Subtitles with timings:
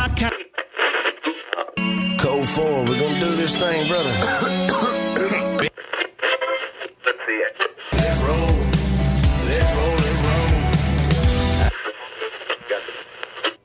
[0.00, 0.32] my kind.
[2.18, 4.14] Code 4, we're gonna do this thing, brother.
[7.04, 7.52] Let's see it.
[7.92, 8.52] let's roll.
[9.48, 10.48] Let's roll, let's roll.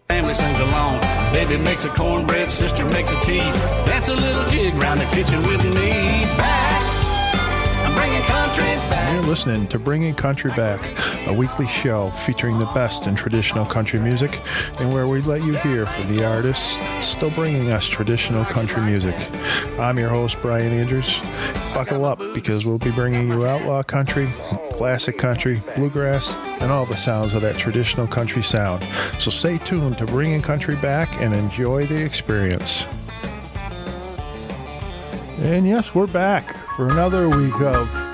[0.09, 0.93] Family sings along.
[1.33, 3.47] Baby makes a cornbread, sister makes a tea.
[3.87, 5.91] Dance a little jig round the kitchen with me.
[6.37, 6.64] Back.
[8.57, 10.79] You're listening to Bringing Country Back,
[11.27, 14.39] a weekly show featuring the best in traditional country music
[14.79, 19.15] and where we let you hear from the artists still bringing us traditional country music.
[19.77, 21.19] I'm your host, Brian Andrews.
[21.73, 24.31] Buckle up because we'll be bringing you outlaw country,
[24.71, 28.85] classic country, bluegrass, and all the sounds of that traditional country sound.
[29.19, 32.87] So stay tuned to Bringing Country Back and enjoy the experience.
[35.39, 38.04] And yes, we're back for another week of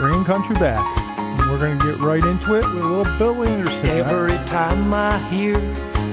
[0.00, 0.80] Bringing Country Back.
[1.18, 3.86] And we're going to get right into it with a little Bill Anderson.
[3.86, 5.60] Every time I hear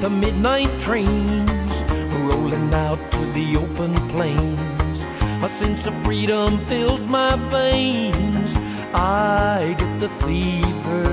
[0.01, 1.83] the midnight trains
[2.19, 5.05] rolling out to the open plains,
[5.41, 8.57] a sense of freedom fills my veins.
[8.93, 11.07] I get the fever.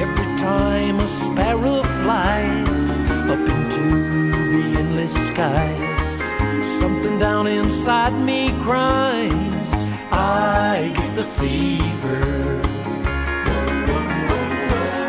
[0.00, 2.98] Every time a sparrow flies
[3.28, 3.82] up into
[4.52, 9.57] the endless skies, something down inside me cries.
[10.20, 12.20] I get the fever.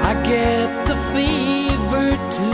[0.10, 2.48] I get the fever to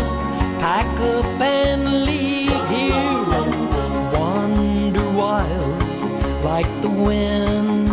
[0.63, 5.83] pack up and leave here and wander wild
[6.45, 7.89] like the wind.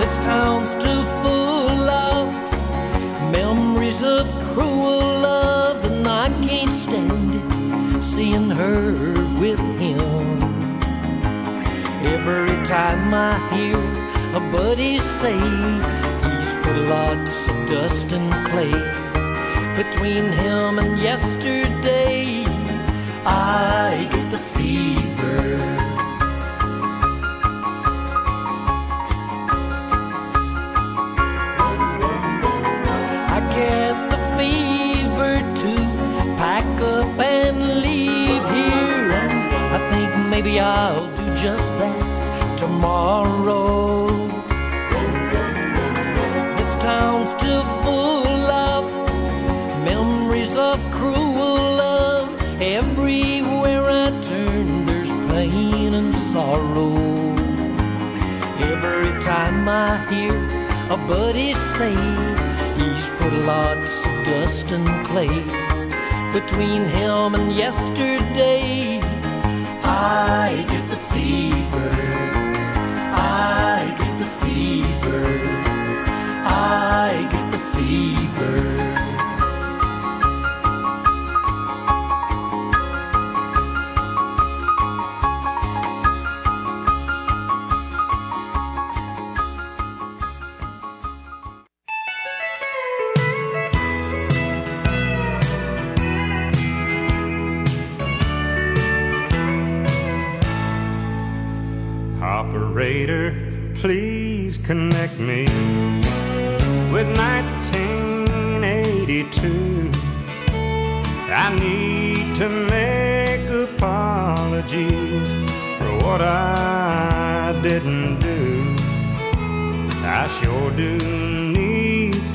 [0.00, 2.32] This town's too full of
[3.30, 9.17] memories of cruel love, and I can't stand it seeing her
[12.68, 13.78] Time I hear
[14.36, 18.72] a buddy say he's put lots of dust and clay
[19.74, 22.44] between him and yesterday,
[23.24, 25.56] I get the fever.
[33.36, 35.74] I get the fever to
[36.36, 42.07] pack up and leave here, and I think maybe I'll do just that
[42.78, 44.06] tomorrow.
[46.56, 48.84] This town's too full of
[49.84, 52.28] memories of cruel love.
[52.62, 56.94] Everywhere I turn, there's pain and sorrow.
[58.72, 60.36] Every time I hear
[60.88, 61.96] a buddy say
[62.78, 65.42] he's put lots of dust and clay
[66.32, 69.00] between him and yesterday,
[69.82, 72.27] I get the fever.
[75.08, 75.37] Fever.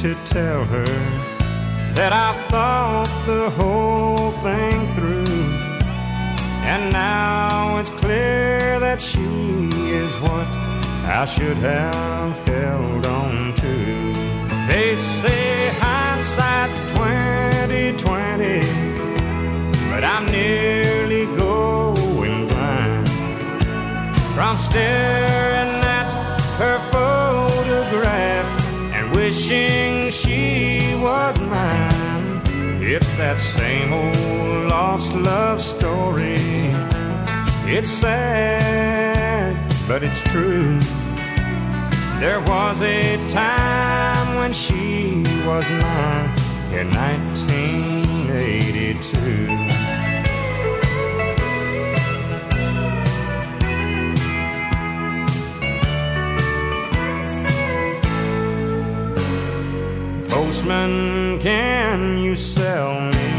[0.03, 0.83] To tell her
[1.95, 5.45] that I thought the whole thing through.
[6.71, 9.69] And now it's clear that she
[10.01, 10.45] is what
[11.07, 13.73] I should have held on to.
[14.67, 18.59] They say hindsight's 2020,
[19.89, 23.07] but I'm nearly going blind
[24.35, 25.52] from staring
[29.43, 32.41] wishing she was mine.
[32.81, 36.37] It's that same old lost love story.
[37.65, 39.57] It's sad,
[39.87, 40.79] but it's true.
[42.19, 46.29] There was a time when she was mine
[46.71, 49.72] in 1982.
[60.33, 63.29] Postman, can you sell me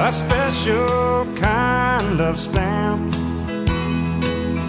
[0.00, 3.14] a special kind of stamp?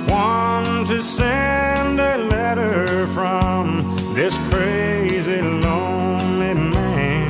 [0.10, 7.30] One to send a letter from this crazy lonely man.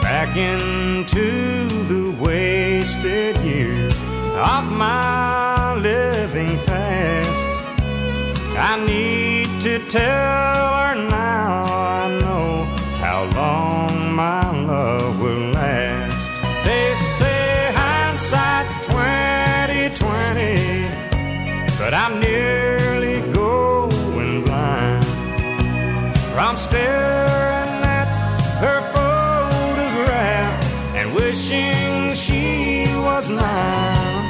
[0.00, 3.94] back into the wasted years
[4.36, 7.48] of my living past.
[8.56, 11.71] I need to tell her now
[14.22, 16.16] my love will last.
[16.64, 20.86] They say hindsight's 2020,
[21.80, 25.04] but I'm nearly going blind
[26.32, 28.08] from staring at
[28.64, 30.54] her photograph
[30.98, 34.24] and wishing she was mine.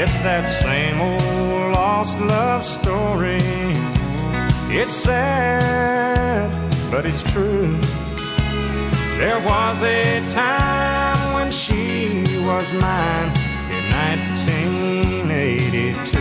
[0.00, 3.44] It's that same old lost love story.
[4.80, 6.50] It's sad,
[6.90, 7.78] but it's true.
[9.18, 13.32] There was a time when she was mine
[13.70, 16.18] in 1982.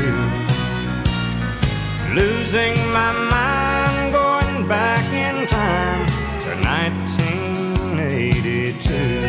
[2.14, 6.06] Losing my mind, going back in time
[6.42, 9.21] to 1982.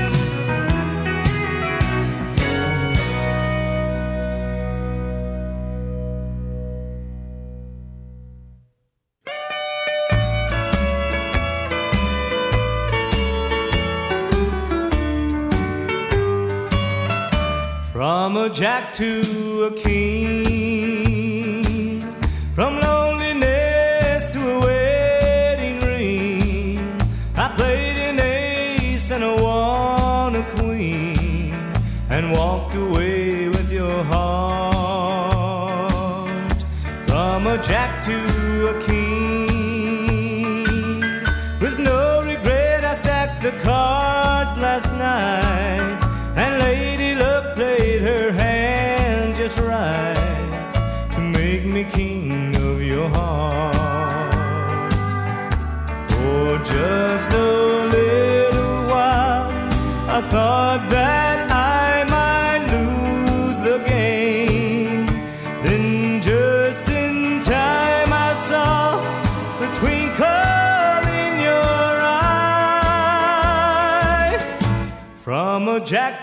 [18.33, 20.62] From a jack to a king,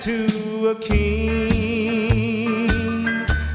[0.01, 2.67] to a king,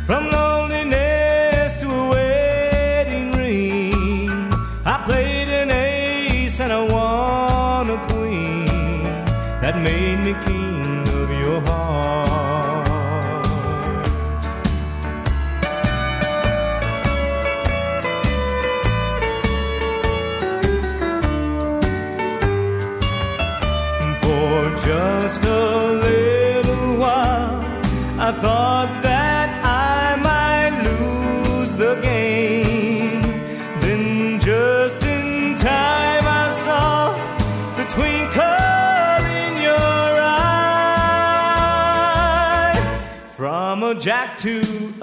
[0.04, 4.52] from loneliness to a wedding ring.
[4.84, 9.04] I played an ace and I won a queen
[9.62, 11.83] that made me king of your heart.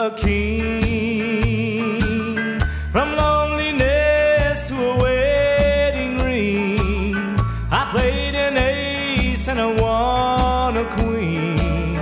[0.01, 0.81] A king,
[2.91, 6.75] from loneliness to a wedding ring.
[7.69, 11.93] I played an ace and I won a queen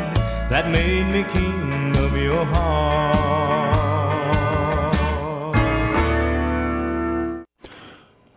[0.49, 3.15] that made me king of your heart.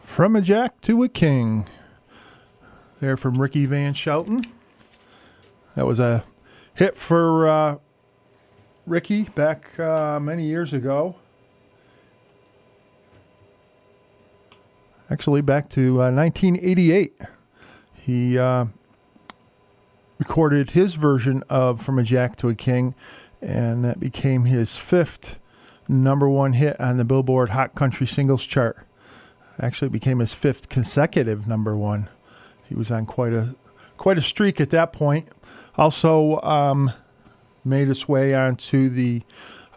[0.03, 1.67] From a Jack to a King.
[2.99, 4.45] There from Ricky Van Shelton.
[5.77, 6.25] That was a
[6.75, 7.77] hit for uh,
[8.87, 11.17] Ricky back uh, many years ago.
[15.11, 17.21] Actually, back to uh, 1988.
[18.01, 18.67] He uh,
[20.19, 22.95] recorded his version of From a Jack to a King,
[23.41, 25.39] and that became his fifth
[25.89, 28.87] number one hit on the Billboard Hot Country Singles Chart
[29.61, 32.09] actually became his fifth consecutive number one.
[32.65, 33.55] He was on quite a
[33.97, 35.29] quite a streak at that point.
[35.77, 36.93] Also um,
[37.65, 39.23] made its way onto the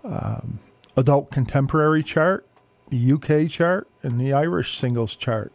[0.03, 0.59] um,
[0.95, 2.45] adult contemporary chart,
[2.89, 5.51] the UK chart, and the Irish singles chart.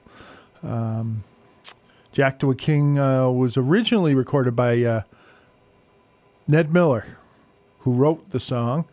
[0.63, 1.25] Um,
[2.13, 5.03] Jack to a King uh, was originally recorded by uh,
[6.49, 7.17] Ned Miller,
[7.81, 8.85] who wrote the song,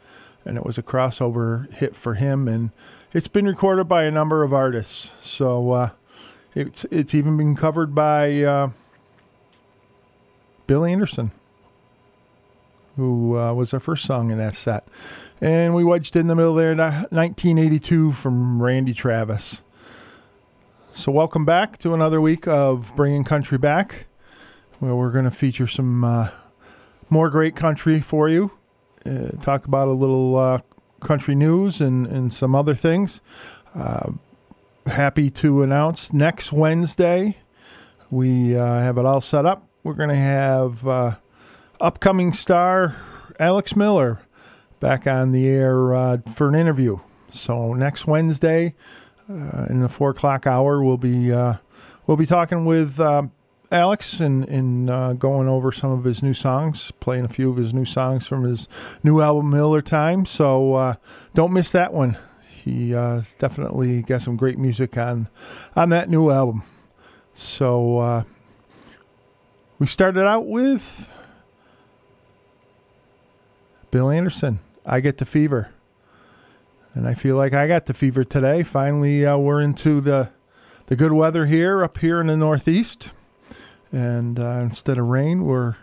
[0.46, 2.48] and it was a crossover hit for him.
[2.48, 2.70] And
[3.13, 5.10] it's been recorded by a number of artists.
[5.22, 5.89] So uh,
[6.53, 8.70] it's it's even been covered by uh,
[10.67, 11.32] Bill Anderson,
[12.98, 14.86] who uh, was our first song in that set.
[15.39, 19.62] And we wedged in the middle there, ni- 1982 from Randy Travis.
[20.94, 24.08] So welcome back to another week of Bringing Country Back,
[24.80, 26.30] where we're going to feature some uh,
[27.08, 28.51] more great country for you.
[29.06, 30.60] Uh, talk about a little uh,
[31.00, 33.22] country news and, and some other things.
[33.75, 34.13] Uh,
[34.88, 37.38] happy to announce next Wednesday,
[38.10, 39.68] we uh, have it all set up.
[39.84, 41.20] we're going to have
[41.79, 42.96] upcoming star
[43.39, 44.19] Alex Miller
[44.79, 47.00] back on the air uh, for an interview.
[47.29, 48.74] So next Wednesday,
[49.29, 51.55] uh, in the four o'clock hour, we'll be uh,
[52.05, 53.24] we'll be talking with uh,
[53.72, 57.57] Alex and and uh, going over some of his new songs, playing a few of
[57.57, 58.67] his new songs from his
[59.03, 60.25] new album Miller Time.
[60.25, 60.96] So uh,
[61.34, 62.17] don't miss that one.
[62.63, 65.27] He uh, definitely got some great music on
[65.75, 66.63] on that new album.
[67.34, 68.25] So
[69.77, 71.10] we started out with
[73.91, 74.60] Bill Anderson.
[74.86, 75.70] I get the fever,
[76.94, 78.63] and I feel like I got the fever today.
[78.63, 80.29] Finally, uh, we're into the
[80.88, 83.12] the good weather here up here in the Northeast,
[83.91, 85.75] and uh, instead of rain, we're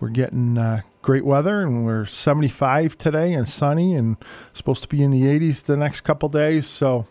[0.00, 4.16] we're getting uh, great weather, and we're 75 today and sunny, and
[4.52, 6.66] supposed to be in the 80s the next couple days.
[6.66, 7.06] So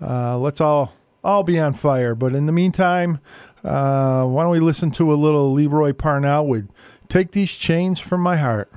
[0.00, 0.92] uh, let's all
[1.22, 2.14] all be on fire.
[2.14, 3.18] But in the meantime,
[3.64, 6.68] uh, why don't we listen to a little Lee Roy Parnell with
[7.08, 8.70] "Take These Chains from My Heart."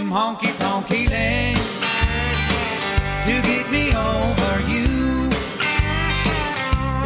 [0.00, 1.54] some honky tonk healing
[3.26, 5.28] to get me over you.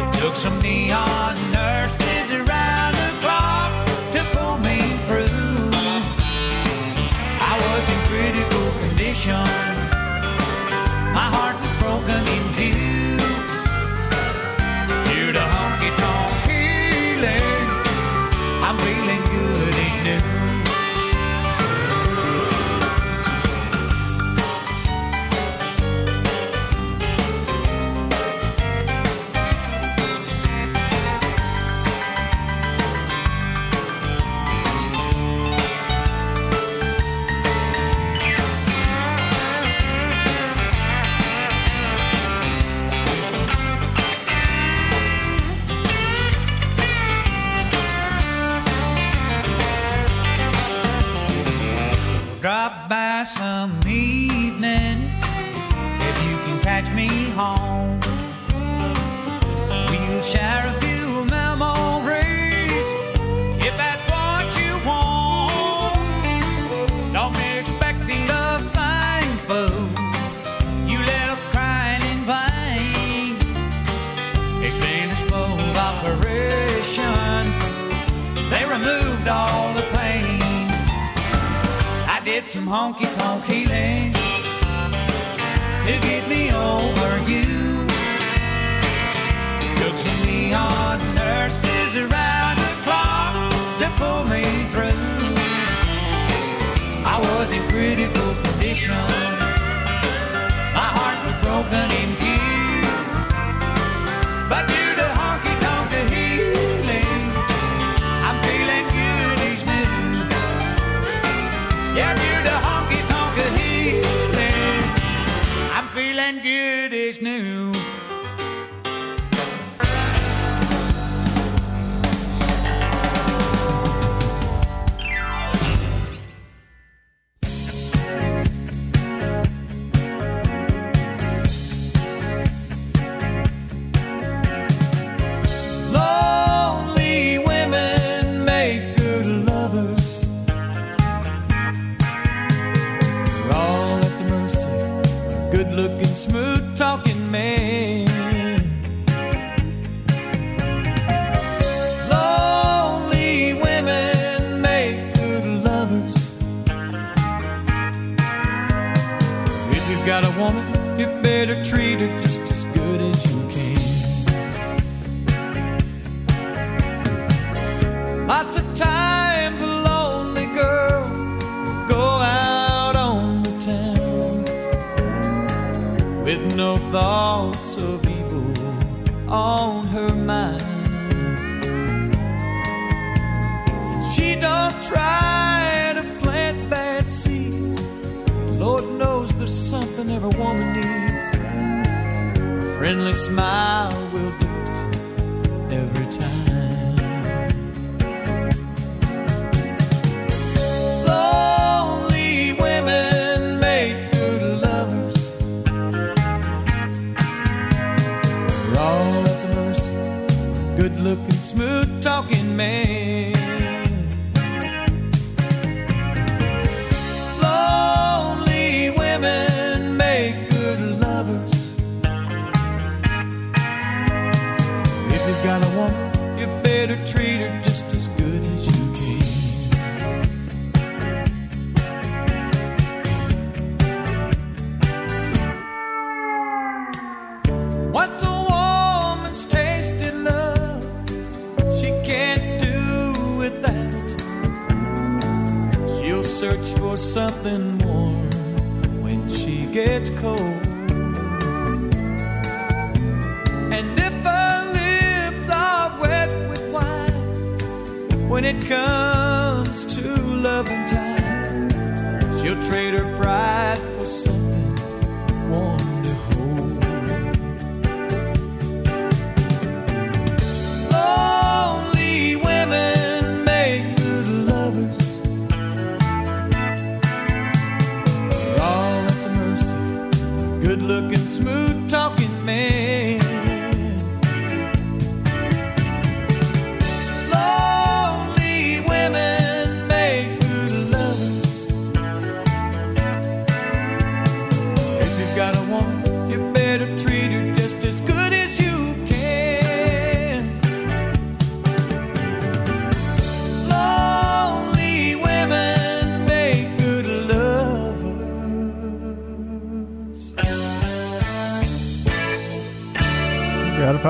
[0.01, 2.04] It took some neon nursing.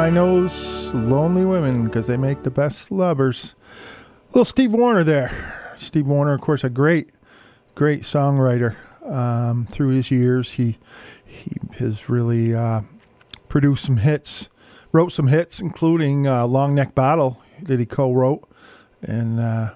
[0.06, 3.56] Find those lonely women because they make the best lovers.
[4.28, 5.74] Little Steve Wariner there.
[5.80, 7.10] Steve Wariner, of course, a great,
[7.74, 8.76] great songwriter.
[9.04, 10.78] Um, through his years, he
[11.26, 12.82] he has really uh,
[13.50, 14.48] produced some hits,
[14.91, 18.48] wrote some hits, including uh, "Long Neck Bottle" that he co-wrote,
[19.02, 19.74] and uh,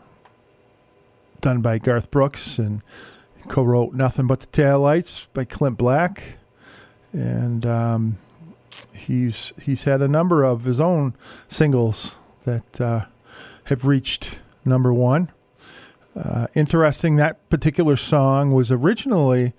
[1.42, 2.84] done by Garth Brooks, and
[3.48, 6.38] co-wrote "Nothing But the Taillights" by Clint Black,
[7.14, 8.20] and um,
[8.94, 11.16] he's he's had a number of his own
[11.48, 12.16] singles
[12.46, 13.06] that uh,
[13.66, 15.32] have reached number one.
[16.16, 19.54] Uh, interesting, that particular song was originally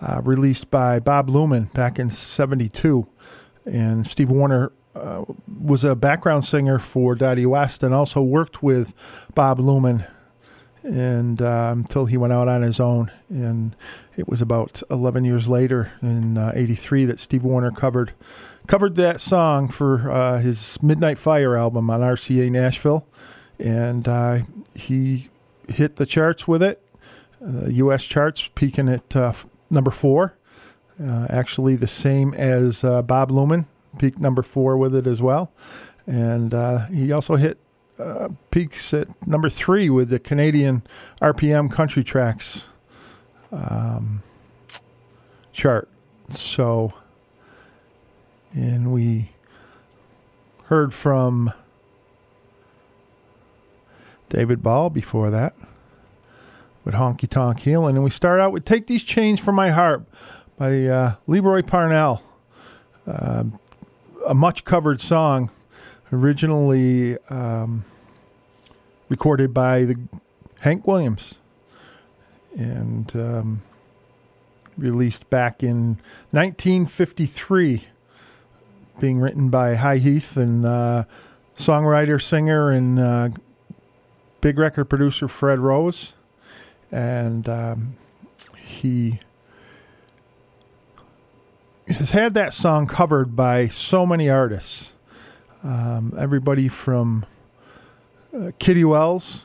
[0.00, 3.06] uh, released by Bob Luman back in '72,
[3.66, 5.24] and Steve Wariner uh,
[5.62, 8.92] was a background singer for Dottie West and also worked with
[9.34, 10.06] Bob Luman
[10.82, 13.10] and uh, until he went out on his own.
[13.28, 13.76] And
[14.16, 18.12] it was about 11 years later, in '83, that Steve Wariner covered
[18.66, 23.06] covered that song for uh, his Midnight Fire album on RCA Nashville,
[23.58, 24.40] and uh,
[24.74, 25.28] he
[25.68, 26.82] hit the charts with it,
[27.44, 28.04] uh, U.S.
[28.04, 30.36] charts, peaking at uh, f- number four.
[31.02, 33.66] Uh, actually, the same as uh, Bob Luman,
[33.98, 35.50] peaked number four with it as well,
[36.06, 36.52] and
[36.94, 37.58] he also hit
[38.50, 40.82] peaks at number three with the Canadian
[41.20, 42.64] RPM Country Tracks
[43.52, 44.22] um,
[45.52, 45.88] chart.
[46.30, 46.92] So
[48.52, 49.30] and we
[50.64, 51.52] heard from
[54.28, 55.54] David Ball before that
[56.84, 57.96] with Honky Tonk Healing.
[57.96, 60.04] And we start out with Take These Chains from My Heart
[60.56, 62.22] by uh, Lee Roy Parnell,
[63.06, 63.44] uh,
[64.26, 65.50] a much covered song,
[66.12, 67.84] originally um,
[69.08, 69.96] recorded by the
[70.60, 71.36] Hank Williams
[72.58, 73.62] and um,
[74.76, 75.98] released back in
[76.32, 77.86] 1953
[79.00, 81.04] being written by Hy Heath and uh,
[81.56, 83.28] songwriter, singer, and uh,
[84.40, 86.12] big record producer Fred Rose.
[86.92, 87.96] And um,
[88.56, 89.20] he
[91.88, 94.92] has had that song covered by so many artists.
[95.64, 97.26] Um, everybody from
[98.34, 99.44] uh, Kitty Wells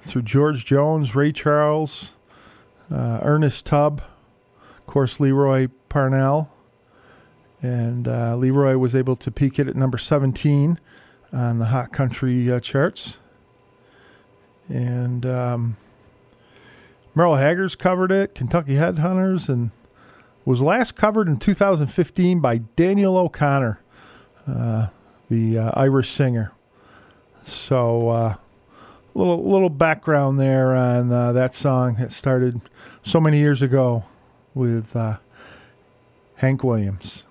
[0.00, 2.12] through George Jones, Ray Charles,
[2.90, 4.02] uh, Ernest Tubb,
[4.78, 6.50] of course, Lee Roy Parnell,
[7.64, 10.78] and uh, Leroy was able to peak it at number 17
[11.32, 13.16] on the hot country uh, charts.
[14.68, 15.78] And um,
[17.14, 19.70] Merle Haggard's covered it, Kentucky Headhunters, and
[20.44, 23.80] was last covered in 2015 by Daniel O'Connor,
[24.46, 24.88] uh,
[25.30, 26.52] the uh, Irish singer.
[27.44, 28.34] So, uh,
[29.14, 32.60] little little background there on uh, that song that started
[33.02, 34.04] so many years ago
[34.52, 34.94] with
[36.36, 37.24] Hank Williams.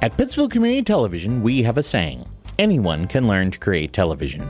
[0.00, 2.24] At Pittsfield Community Television, we have a saying
[2.56, 4.48] anyone can learn to create television.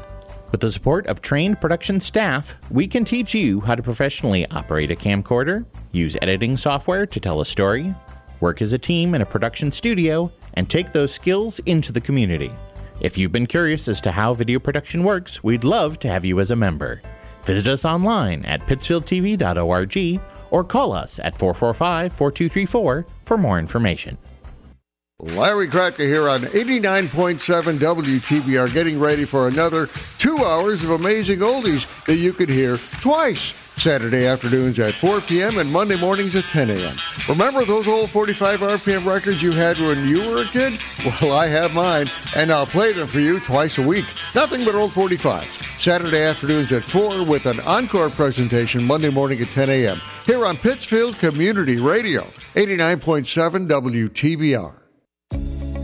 [0.52, 4.90] With the support of trained production staff, we can teach you how to professionally operate
[4.90, 7.94] a camcorder, use editing software to tell a story,
[8.40, 12.52] work as a team in a production studio, and take those skills into the community.
[13.00, 16.40] If you've been curious as to how video production works, we'd love to have you
[16.40, 17.00] as a member.
[17.44, 24.18] Visit us online at pittsfieldtv.org or call us at 445 4234 for more information.
[25.20, 31.88] Larry Kracker here on 89.7 WTBR, getting ready for another two hours of amazing oldies
[32.04, 33.52] that you could hear twice.
[33.74, 35.58] Saturday afternoons at 4 p.m.
[35.58, 36.96] and Monday mornings at 10 a.m.
[37.28, 40.78] Remember those old 45 RPM records you had when you were a kid?
[41.04, 44.04] Well, I have mine, and I'll play them for you twice a week.
[44.36, 45.80] Nothing but old 45s.
[45.80, 50.00] Saturday afternoons at 4 with an encore presentation Monday morning at 10 a.m.
[50.26, 52.22] Here on Pittsfield Community Radio,
[52.54, 54.77] 89.7 WTBR.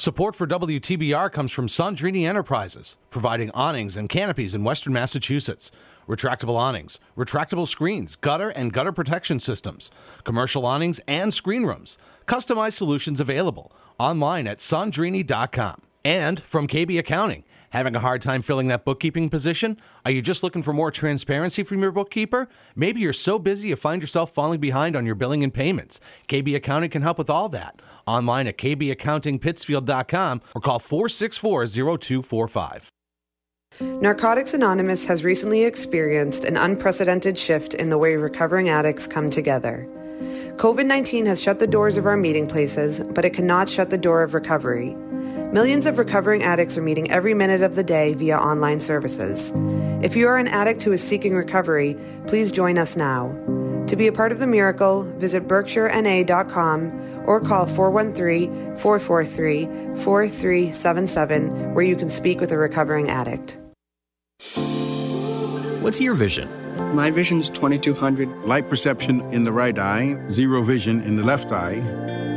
[0.00, 5.72] Support for WTBR comes from Sandrini Enterprises, providing awnings and canopies in western Massachusetts.
[6.06, 9.90] Retractable awnings, retractable screens, gutter and gutter protection systems,
[10.22, 11.98] commercial awnings and screen rooms.
[12.28, 15.82] Customized solutions available online at sandrini.com.
[16.04, 19.78] And from KB Accounting, Having a hard time filling that bookkeeping position?
[20.04, 22.48] Are you just looking for more transparency from your bookkeeper?
[22.74, 26.00] Maybe you're so busy you find yourself falling behind on your billing and payments.
[26.28, 27.80] KB Accounting can help with all that.
[28.06, 32.90] Online at kbaccountingpittsfield.com or call 464 0245.
[33.80, 39.86] Narcotics Anonymous has recently experienced an unprecedented shift in the way recovering addicts come together.
[40.56, 43.98] COVID 19 has shut the doors of our meeting places, but it cannot shut the
[43.98, 44.96] door of recovery.
[45.52, 49.50] Millions of recovering addicts are meeting every minute of the day via online services.
[50.02, 53.34] If you are an addict who is seeking recovery, please join us now.
[53.86, 59.64] To be a part of the miracle, visit berkshirena.com or call 413 443
[60.04, 63.58] 4377 where you can speak with a recovering addict.
[65.80, 66.46] What's your vision?
[66.94, 68.44] My vision is 2200.
[68.44, 71.80] Light perception in the right eye, zero vision in the left eye.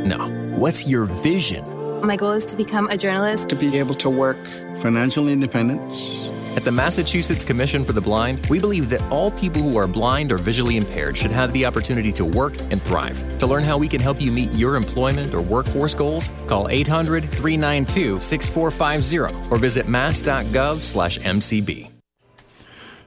[0.06, 0.30] No.
[0.56, 1.71] What's your vision?
[2.02, 3.48] My goal is to become a journalist.
[3.50, 4.44] To be able to work.
[4.78, 6.32] Financial independence.
[6.56, 10.32] At the Massachusetts Commission for the Blind, we believe that all people who are blind
[10.32, 13.38] or visually impaired should have the opportunity to work and thrive.
[13.38, 19.52] To learn how we can help you meet your employment or workforce goals, call 800-392-6450
[19.52, 21.88] or visit mass.gov slash MCB.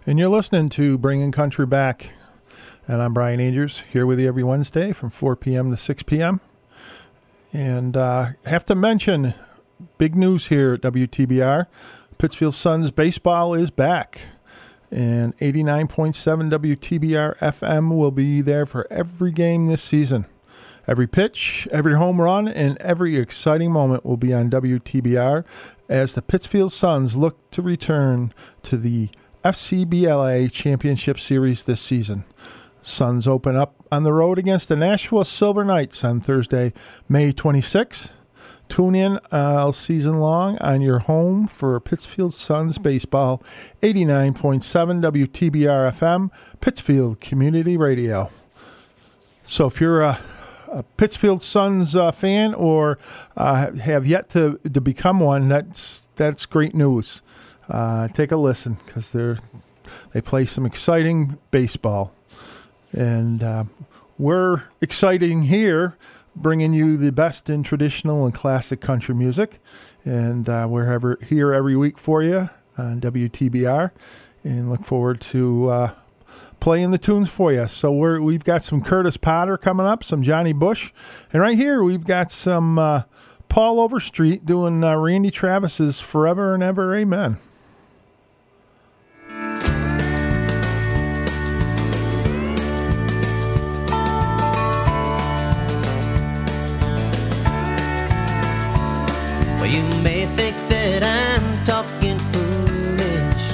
[0.07, 2.11] And you're listening to Bringing Country Back.
[2.87, 5.71] And I'm Brian Angers, here with you every Wednesday from 4 p.m.
[5.71, 6.39] to 6 p.m.
[7.55, 9.33] And uh, have to mention
[9.97, 11.67] big news here at WTBR.
[12.17, 14.19] Pittsfield Suns baseball is back.
[14.91, 20.25] And 89.7 WTBR FM will be there for every game this season.
[20.85, 25.45] Every pitch, every home run, and every exciting moment will be on WTBR
[25.87, 29.07] as the Pittsfield Suns look to return to the
[29.45, 32.25] FCBLA Championship Series this season.
[32.85, 36.71] Suns open up on the road against the Nashua Silver Knights on Thursday,
[37.09, 38.13] May 26th.
[38.69, 43.41] Tune in all season long on your home for Pittsfield Suns baseball,
[43.81, 46.29] 89.7 WTBR FM,
[46.61, 48.29] Pittsfield Community Radio.
[49.43, 50.19] So if you're a,
[50.71, 52.99] a Pittsfield Suns uh, fan or
[53.35, 57.21] uh, have yet to, to become one, that's that's great news.
[57.67, 59.39] Uh, take a listen because they're
[60.13, 62.11] they play some exciting baseball,
[62.95, 63.65] and uh,
[64.17, 65.97] we're exciting here,
[66.35, 69.59] bringing you the best in traditional and classic country music,
[70.03, 73.91] and uh, we're ever here every week for you on WTBR,
[74.43, 75.91] and look forward to uh,
[76.59, 77.67] playing the tunes for you.
[77.67, 80.93] So we're we've got some Curtis Potter coming up, some Johnny Bush,
[81.33, 83.03] and right here we've got some uh,
[83.49, 87.37] Paul Overstreet doing uh, Randy Travis's "Forever and Ever Amen."
[99.75, 103.45] You may think that I'm talking foolish.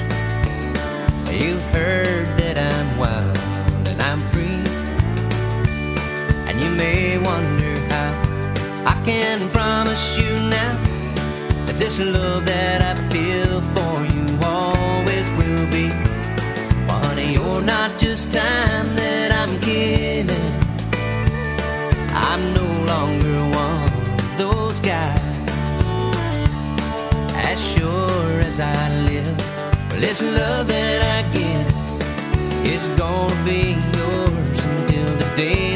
[1.42, 3.38] You've heard that I'm wild
[3.90, 4.62] and I'm free.
[6.48, 8.12] And you may wonder how
[8.92, 10.74] I can promise you now
[11.66, 15.88] that this love that I feel for you always will be.
[16.86, 20.52] Well, honey, you're not just time that I'm killing.
[22.14, 23.21] I'm no longer
[28.62, 29.36] I live.
[29.90, 31.66] Well, this love that I give
[32.74, 35.71] is gonna be yours until the day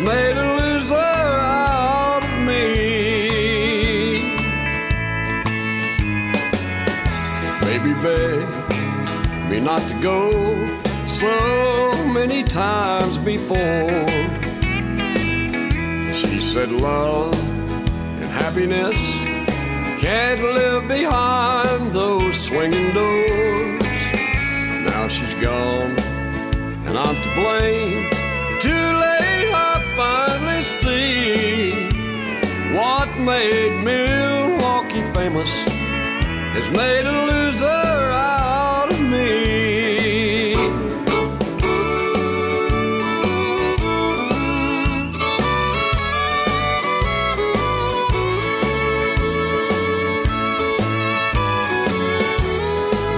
[0.00, 2.68] made a loser out of me.
[7.60, 10.30] Baby, beg me not to go
[11.06, 14.06] so many times before.
[16.14, 17.34] She said, Love
[18.20, 18.98] and happiness
[20.00, 21.27] can't live behind.
[36.78, 40.54] made a loser out of me.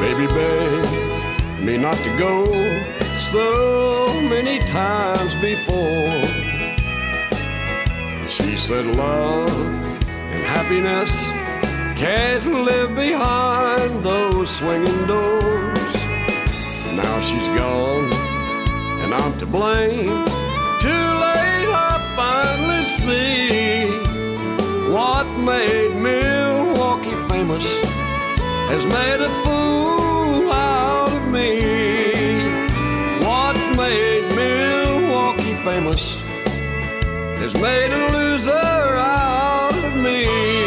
[0.00, 2.34] Baby, beg me not to go
[3.18, 6.22] so many times before.
[8.26, 9.50] She said, Love
[10.32, 11.39] and happiness
[12.00, 15.94] can't live behind those swinging doors.
[16.96, 18.10] Now she's gone,
[19.02, 20.24] and I'm to blame.
[20.80, 23.90] Too late, I finally see
[24.90, 27.66] what made Milwaukee famous
[28.72, 32.48] has made a fool out of me.
[33.26, 36.18] What made Milwaukee famous
[37.42, 40.59] has made a loser out of me.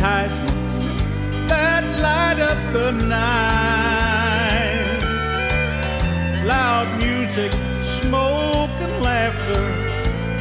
[0.00, 4.28] Advertisements that light up the night.
[6.46, 7.52] Loud music,
[8.00, 9.66] smoke, and laughter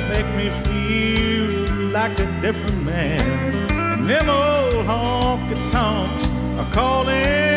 [0.10, 1.50] make me feel
[1.90, 3.54] like a different man.
[3.72, 6.28] And them old honky tonks
[6.60, 7.57] are calling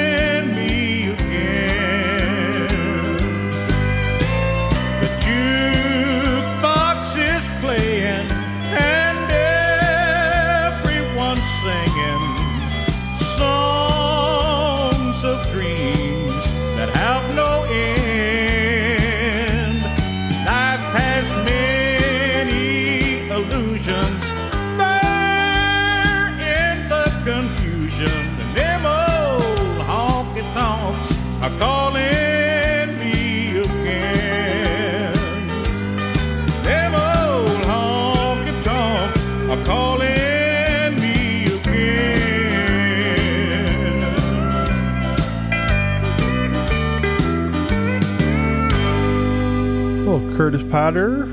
[50.40, 51.28] Curtis Potter,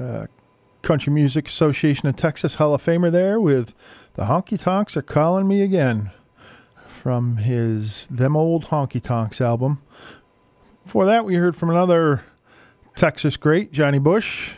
[0.00, 0.26] uh,
[0.82, 3.74] Country Music Association of Texas Hall of Famer, there with
[4.14, 6.12] the Honky Tonks are calling me again
[6.86, 9.82] from his Them Old Honky Tonks album.
[10.84, 12.22] Before that, we heard from another
[12.94, 14.52] Texas great, Johnny Bush,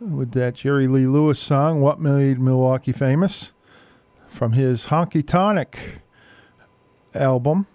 [0.00, 3.52] with that Jerry Lee Lewis song, What Made Milwaukee Famous,
[4.28, 6.00] from his Honky Tonic
[7.14, 7.66] album.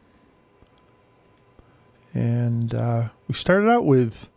[2.16, 4.28] And uh, we started out with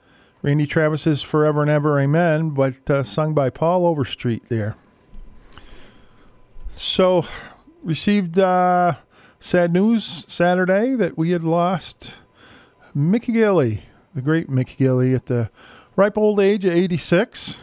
[0.43, 4.75] Randy Travis's Forever and Ever Amen, but uh, sung by Paul Overstreet there.
[6.75, 7.25] So,
[7.83, 8.97] received uh,
[9.39, 12.17] sad news Saturday that we had lost
[12.93, 13.83] Mickey Gilley,
[14.15, 15.49] the great Mickey Gilley, at the
[15.95, 17.63] ripe old age of 86.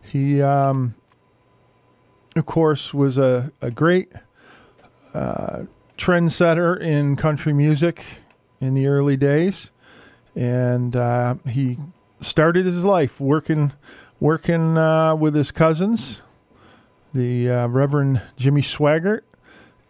[0.00, 0.94] He, um,
[2.34, 4.12] of course, was a, a great
[5.12, 5.64] uh,
[5.98, 8.04] trendsetter in country music
[8.60, 9.70] in the early days,
[10.34, 11.78] and uh, he
[12.20, 13.72] started his life working
[14.20, 16.22] working uh, with his cousins,
[17.12, 19.22] the uh, Reverend Jimmy Swaggart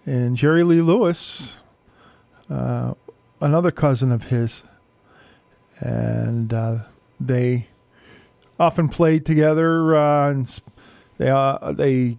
[0.06, 1.58] and Jerry Lee Lewis,
[2.50, 2.94] uh,
[3.40, 4.64] another cousin of his,
[5.78, 6.78] and uh,
[7.20, 7.68] they
[8.58, 9.96] often played together.
[9.96, 10.60] Uh, and
[11.18, 12.18] they they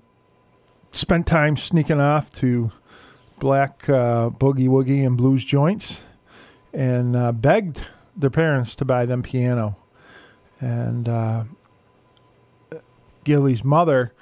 [0.92, 2.72] spent time sneaking off to
[3.40, 6.04] black boogie woogie and blues joints,
[6.72, 9.76] and begged their parents to buy them piano.
[10.60, 11.44] And uh,
[13.24, 14.14] Gilley's mother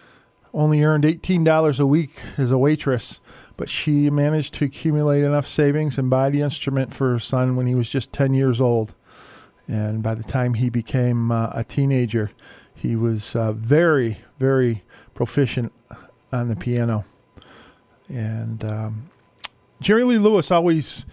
[0.54, 3.20] only earned eighteen dollars a week as a waitress,
[3.58, 7.68] but she managed to accumulate enough savings and buy the instrument for her son when
[7.68, 8.94] he was just ten years old.
[9.68, 12.32] And by the time he became uh, a teenager,
[12.76, 14.84] he was uh, very, very
[15.14, 15.72] proficient
[16.34, 17.06] on the piano.
[18.10, 19.10] And um,
[19.80, 21.06] Jerry Lee Lewis always,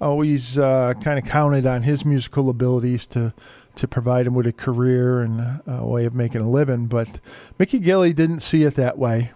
[0.00, 3.32] always uh, kind of counted on his musical abilities to
[3.76, 6.86] to provide him with a career and a way of making a living.
[6.86, 7.18] But
[7.58, 9.32] Mickey Gilley didn't see it that way,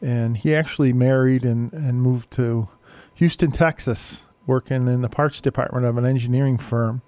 [0.00, 2.68] and he actually married and and moved to
[3.14, 7.02] Houston, Texas, working in the parts department of an engineering firm.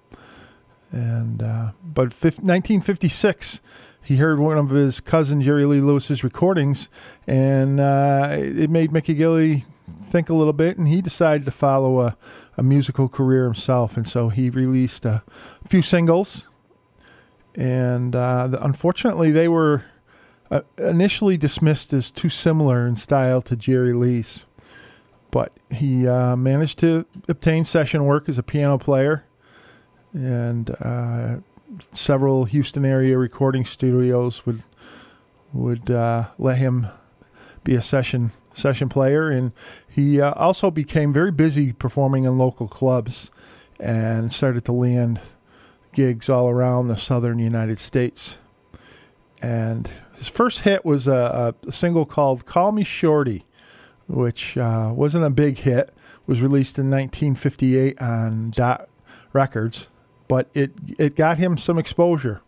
[0.91, 3.61] And uh, but fif- 1956,
[4.03, 6.89] he heard one of his cousin Jerry Lee Lewis's recordings,
[7.25, 9.63] and uh, it made Mickey Gilley
[10.11, 12.17] think a little bit, and he decided to follow a,
[12.57, 13.97] a musical career himself.
[13.97, 15.23] And so he released a
[15.67, 16.47] few singles,
[17.55, 19.85] and uh, the, unfortunately, they were
[20.51, 24.45] uh, initially dismissed as too similar in style to Jerry Lee's.
[25.31, 29.23] But he uh, managed to obtain session work as a piano player
[30.13, 31.37] and uh,
[31.91, 34.63] several Houston area recording studios would
[35.53, 36.87] would uh, let him
[37.63, 39.51] be a session session player, and
[39.87, 43.31] he uh, also became very busy performing in local clubs,
[43.79, 45.19] and started to land
[45.93, 48.37] gigs all around the southern United States.
[49.41, 53.45] And his first hit was a, a single called "Call Me Shorty,"
[54.07, 55.93] which uh, wasn't a big hit.
[56.27, 58.87] Was released in 1958 on Dot
[59.33, 59.87] Records,
[60.27, 62.41] but it it got him some exposure,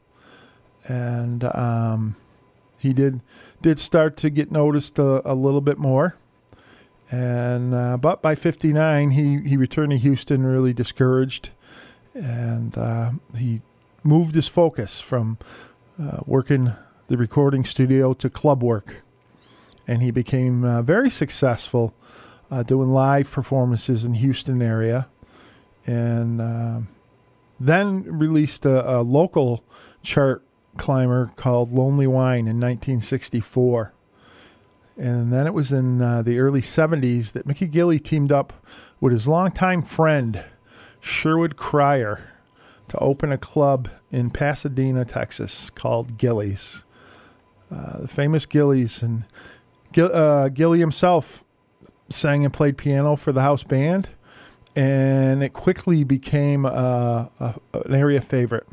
[0.87, 2.15] and um,
[2.77, 3.21] he did
[3.63, 6.17] did start to get noticed a, a little bit more.
[7.09, 11.49] And uh, but by '59, he he returned to Houston really discouraged,
[12.13, 13.61] and uh, he
[14.03, 15.37] moved his focus from
[16.01, 16.73] uh, working
[17.07, 19.03] the recording studio to club work,
[19.87, 21.93] and he became uh, very successful
[22.49, 25.07] uh, doing live performances in Houston area,
[25.85, 26.79] and uh,
[27.59, 29.63] then released a, a local
[30.01, 30.43] chart
[30.77, 33.93] climber called Lonely Wine in 1964.
[34.97, 38.53] And then it was in uh, the early 70s that Mickey Gilley teamed up
[38.99, 40.43] with his longtime friend,
[41.01, 42.31] Sherwood Cryer,
[42.89, 46.83] to open a club in Pasadena, Texas called Gilley's.
[47.71, 49.01] Uh, the famous Gilley's.
[49.01, 49.23] And
[49.91, 51.43] Gill, uh, Gilley himself
[52.09, 54.09] sang and played piano for the house band,
[54.75, 58.67] and it quickly became uh, an area favorite.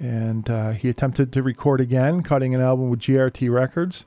[0.00, 4.06] And uh, he attempted to record again, cutting an album with GRT Records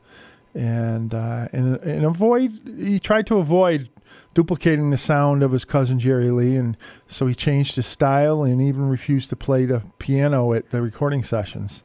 [0.55, 2.61] and uh, and and avoid.
[2.77, 3.89] He tried to avoid
[4.33, 6.77] duplicating the sound of his cousin Jerry Lee, and
[7.07, 11.23] so he changed his style and even refused to play the piano at the recording
[11.23, 11.83] sessions.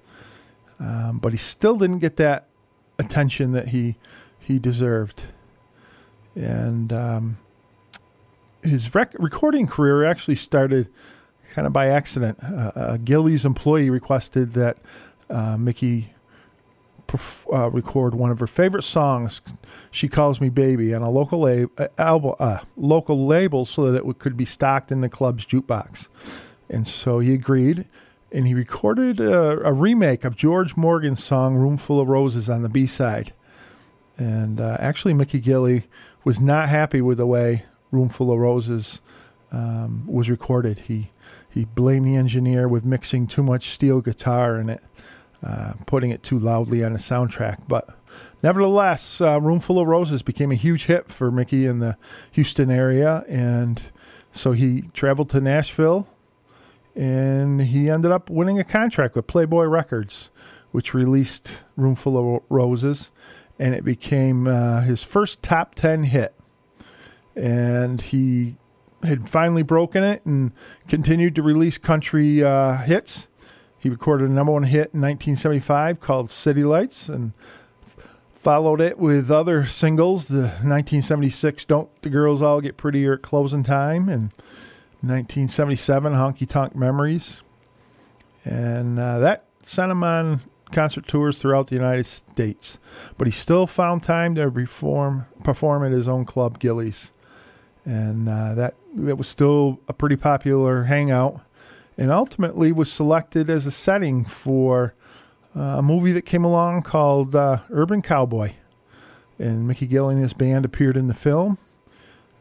[0.81, 2.49] Um, but he still didn't get that
[2.99, 3.97] attention that he
[4.39, 5.25] he deserved,
[6.35, 7.39] and um,
[8.63, 10.89] his rec- recording career actually started
[11.59, 12.39] kind of by accident.
[12.41, 14.79] Uh, a Gilley's employee requested that
[15.29, 16.15] uh, Mickey
[17.53, 19.41] uh, record one of her favorite songs,
[19.91, 23.95] "She Calls Me Baby," on a local lab- uh, album, uh, local label, so that
[23.95, 26.09] it w- could be stocked in the club's jukebox.
[26.71, 27.87] And so he agreed,
[28.31, 32.69] and he recorded a, a remake of George Morgan's song "Roomful of Roses" on the
[32.69, 33.33] B side.
[34.17, 35.89] And uh, actually, Mickey Gilley
[36.23, 39.01] was not happy with the way "Roomful of Roses"
[39.51, 40.81] um, was recorded.
[40.87, 41.11] He
[41.51, 44.83] he blamed the engineer with mixing too much steel guitar in it
[45.43, 47.69] uh, putting it too loudly on the soundtrack.
[47.69, 47.89] But
[48.43, 51.97] nevertheless, uh, Roomful of Roses became a huge hit for Mickey in the
[52.33, 53.25] Houston area.
[53.29, 53.81] And
[54.33, 56.09] so he traveled to Nashville
[56.97, 60.31] and he ended up winning a contract with Playboy Records,
[60.73, 63.13] which released Roomful of Roses.
[63.61, 66.35] And it became uh, his first top 10 hit.
[67.37, 68.57] And he
[69.03, 70.53] had finally broken it and
[70.89, 73.29] continued to release country uh, hits
[73.79, 77.33] he recorded a number one hit in 1975 called City Lights and
[78.33, 80.27] followed it with other singles.
[80.27, 84.33] The 1976 Don't the Girls All Get Prettier at Closing Time and
[85.01, 87.41] 1977 Honky Tonk Memories.
[88.45, 90.41] And uh, that sent him on
[90.73, 92.81] concert tours throughout the United States.
[93.17, 97.13] But he still found time to reform, perform at his own club, Gilley's.
[97.85, 101.41] And uh, that, that was still a pretty popular hangout
[101.99, 104.95] and ultimately was selected as a setting for
[105.57, 108.53] uh, a movie that came along called uh, Urban Cowboy.
[109.39, 111.59] And Mickey Gill and his band appeared in the film.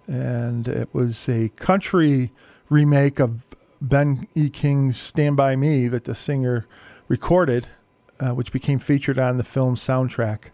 [0.08, 2.32] And it was a country
[2.70, 3.42] remake of
[3.82, 4.50] Ben E.
[4.50, 6.68] King's Stand By Me that the singer
[7.08, 7.68] recorded,
[8.20, 10.52] uh, which became featured on the film's soundtrack.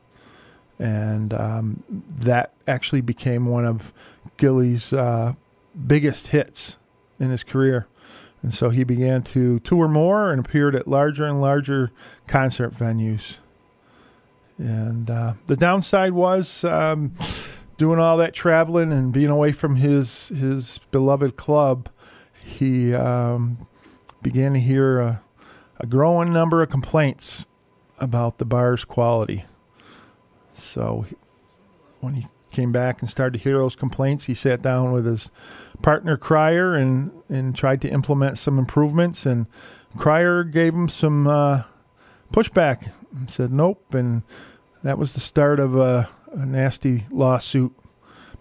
[0.79, 3.93] And um, that actually became one of
[4.37, 5.33] Gilley's uh,
[5.87, 6.77] biggest hits
[7.19, 7.87] in his career.
[8.41, 11.91] And so he began to tour more and appeared at larger and larger
[12.27, 13.37] concert venues.
[14.57, 17.13] And uh, the downside was um,
[17.77, 21.89] doing all that traveling and being away from his his beloved club.
[22.43, 23.65] He um,
[24.21, 25.21] began to hear a,
[25.79, 27.45] a growing number of complaints
[27.99, 29.45] about the bar's quality.
[30.53, 31.05] So
[32.01, 35.31] when he came back and started to hear those complaints, he sat down with his
[35.81, 39.25] partner Cryer and and tried to implement some improvements.
[39.25, 39.47] And
[39.97, 41.63] Cryer gave him some uh,
[42.31, 42.91] pushback.
[43.15, 44.23] And said nope, and
[44.83, 47.73] that was the start of a, a nasty lawsuit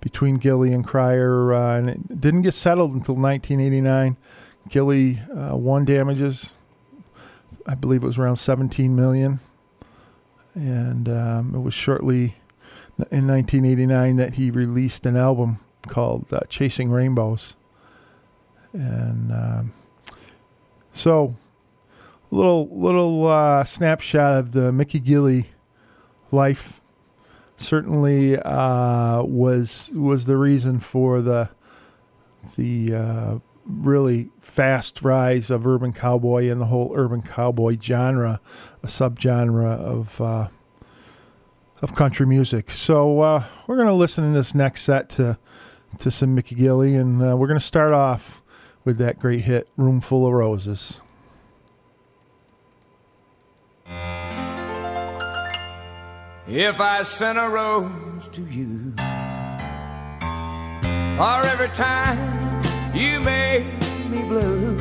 [0.01, 4.17] between Gilley and Cryer, uh, and it didn't get settled until 1989.
[4.69, 6.53] Gilley uh, won damages.
[7.67, 9.41] I believe it was around 17 million,
[10.55, 12.37] and um, it was shortly
[13.11, 17.55] in 1989 that he released an album called uh, Chasing Rainbows.
[18.73, 19.73] And um,
[20.93, 21.37] so,
[22.31, 25.47] little little uh, snapshot of the Mickey Gilley
[26.31, 26.81] life.
[27.57, 31.51] Certainly uh, was was the reason for the
[32.57, 38.41] the uh, really fast rise of urban cowboy and the whole urban cowboy genre,
[38.83, 40.49] a subgenre of uh,
[41.83, 42.70] of country music.
[42.70, 45.39] So uh, we're going to listen in this next set to
[45.99, 48.43] to some Mickey Gilley, and uh, we're going to start off
[48.85, 51.01] with that great hit, "Room Full of Roses."
[56.49, 58.93] if I sent a rose to you.
[61.16, 62.62] For every time
[62.95, 63.64] you made
[64.11, 64.72] me blue,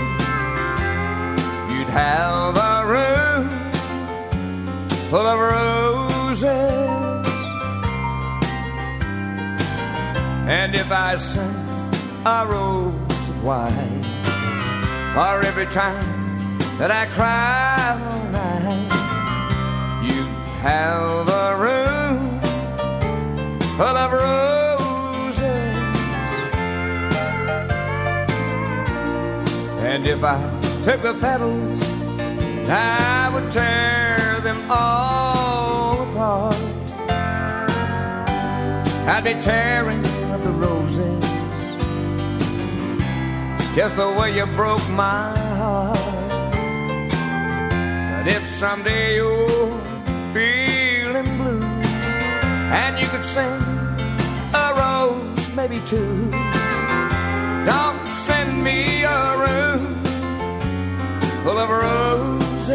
[1.72, 3.72] you'd have a room
[5.10, 6.11] full of roses.
[10.48, 11.54] And if I sent
[12.26, 12.94] a rose
[13.28, 14.06] of white
[15.14, 18.88] for every time that I cry all night,
[20.08, 20.24] you
[20.62, 22.40] have a room
[23.76, 25.42] full of roses.
[29.84, 30.40] And if I
[30.86, 31.82] took the petals,
[32.70, 35.41] I would tear them all
[39.08, 41.26] I'd be tearing up the roses
[43.76, 45.98] just the way you broke my heart.
[48.12, 49.82] But if someday you're
[50.34, 51.64] feeling blue
[52.72, 53.62] and you could sing
[54.54, 56.30] a rose, maybe two,
[57.66, 60.04] don't send me a room
[61.44, 62.70] full of roses.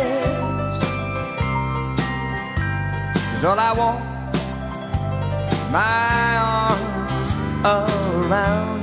[3.32, 4.15] 'Cause all I want
[5.70, 8.75] my arms around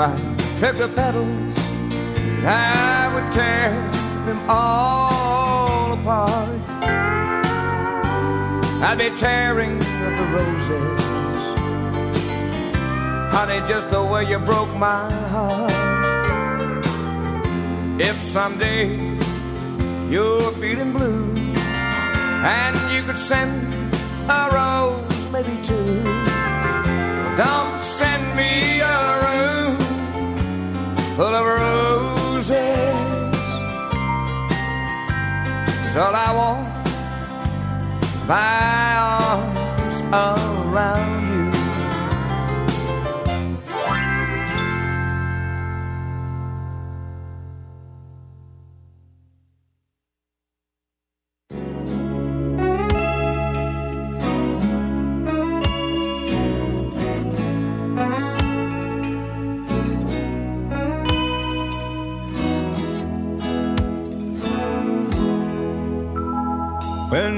[0.00, 0.16] I
[0.60, 1.56] took the petals,
[2.42, 3.70] I would tear
[4.24, 6.48] them all apart.
[8.82, 11.00] I'd be tearing up the roses,
[13.34, 15.70] honey, just the way you broke my heart.
[18.00, 18.96] If someday
[20.08, 21.34] you're feeling blue
[22.42, 23.52] and you could send
[24.30, 26.29] a rose, maybe two.
[36.00, 36.66] All I want
[38.26, 41.09] my arms around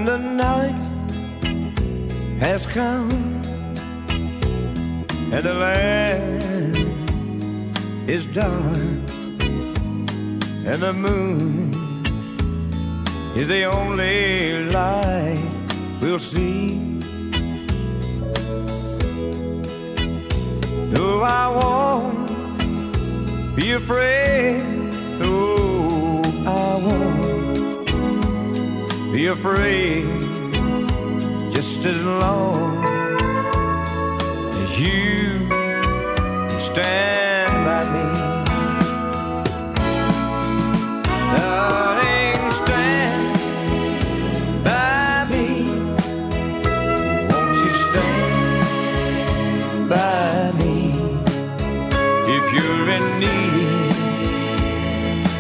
[0.00, 0.74] the night
[2.40, 3.10] has come
[5.32, 6.76] and the land
[8.08, 8.76] is dark
[10.66, 11.70] and the moon
[13.36, 15.42] is the only light
[16.00, 16.74] we'll see.
[20.94, 22.28] No, I won't
[23.56, 24.62] be afraid.
[25.20, 27.41] No, I won't
[29.12, 30.06] be afraid
[31.52, 32.82] just as long
[34.62, 35.46] as you
[36.58, 38.06] stand by me.
[41.36, 43.34] Darling, stand
[44.64, 45.48] by me.
[47.28, 48.64] Won't you stand
[49.90, 50.76] by me?
[52.36, 53.94] If you're in need,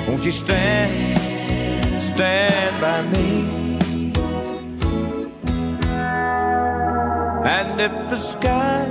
[0.06, 1.01] won't you stand
[7.54, 8.86] And if the sky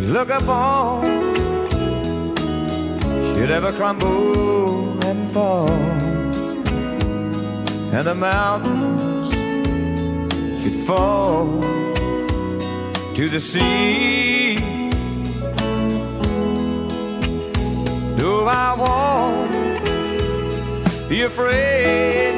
[0.00, 1.04] you look upon
[3.28, 5.70] should ever crumble and fall,
[7.96, 9.32] and the mountains
[10.60, 11.60] should fall
[13.14, 14.58] to the sea,
[18.18, 18.30] Do
[18.64, 19.52] I won't
[21.08, 22.31] be afraid.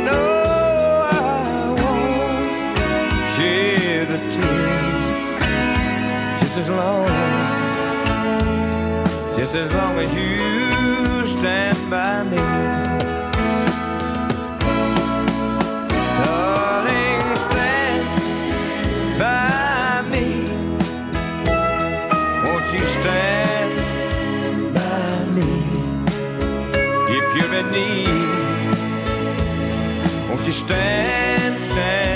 [6.54, 7.08] Just as long,
[9.36, 12.36] just as long as you stand by me.
[16.22, 18.06] Darling, stand
[19.18, 20.26] by me.
[22.44, 23.74] Won't you stand
[24.74, 25.50] by me?
[27.18, 28.28] If you're in need,
[30.28, 32.13] won't you stand, stand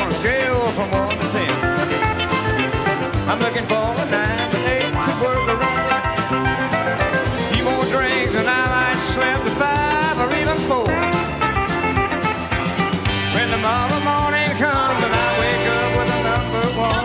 [0.00, 1.50] on a scale from one to ten,
[3.28, 6.04] I'm looking for a nine, but eight could work around.
[7.52, 10.88] Few more drinks and I might slip to five or even four.
[13.34, 17.04] When tomorrow morning comes and I wake up with a number one,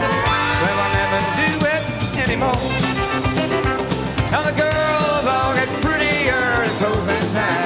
[0.64, 1.84] well I'll never do it
[2.24, 2.64] anymore.
[4.32, 7.64] Now the girls all get prettier in closing time.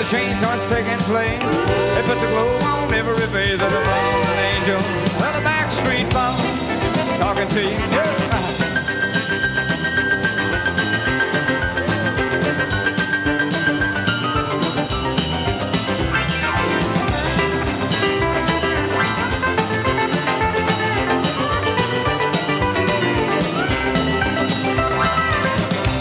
[0.00, 4.38] The change starts taking place, they put the glow on every face of the fallen
[4.38, 4.80] angel.
[5.20, 6.38] Well, the backstreet ball
[7.18, 7.68] talking to you.
[7.68, 8.36] Yeah.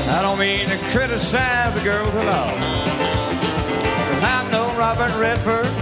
[0.09, 2.78] I don't mean to criticize the girls at all.
[4.89, 5.78] Robert Redford,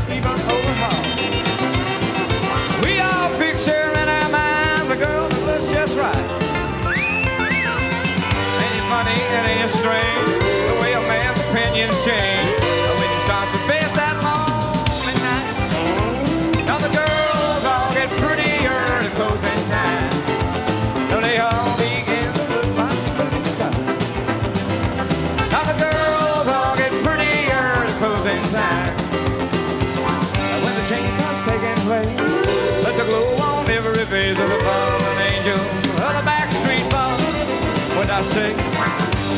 [38.17, 38.51] I say?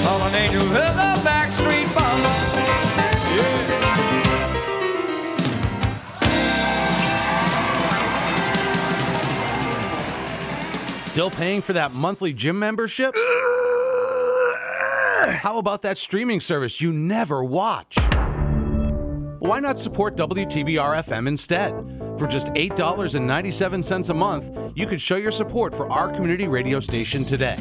[0.06, 1.84] Fallen angel of the backstreet.
[3.36, 3.84] Yeah.
[11.04, 13.14] Still paying for that monthly gym membership?
[15.28, 17.98] How about that streaming service you never watch?
[19.40, 21.74] Why not support WTBR FM instead?
[22.18, 27.26] For just $8.97 a month, you could show your support for our community radio station
[27.26, 27.58] today.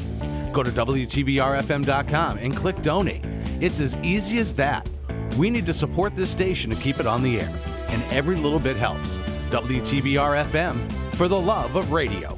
[0.58, 3.24] Go to WTBRFM.com and click donate.
[3.60, 4.88] It's as easy as that.
[5.36, 7.54] We need to support this station to keep it on the air,
[7.86, 9.18] and every little bit helps.
[9.50, 12.37] WTBR FM for the love of radio.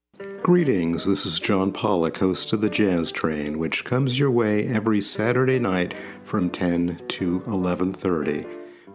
[0.43, 5.01] Greetings, this is John Pollock, host of the Jazz Train, which comes your way every
[5.01, 5.93] Saturday night
[6.23, 8.45] from 10 to 11:30.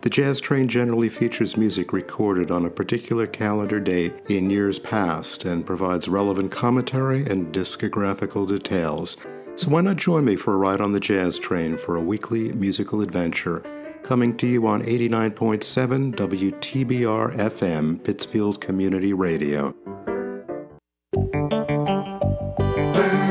[0.02, 5.44] The Jazz Train generally features music recorded on a particular calendar date in years past
[5.44, 9.16] and provides relevant commentary and discographical details.
[9.56, 12.52] So why not join me for a ride on the Jazz Train for a weekly
[12.52, 13.62] musical adventure?
[14.02, 19.74] Coming to you on 89.7 WTBR FM, Pittsfield Community Radio.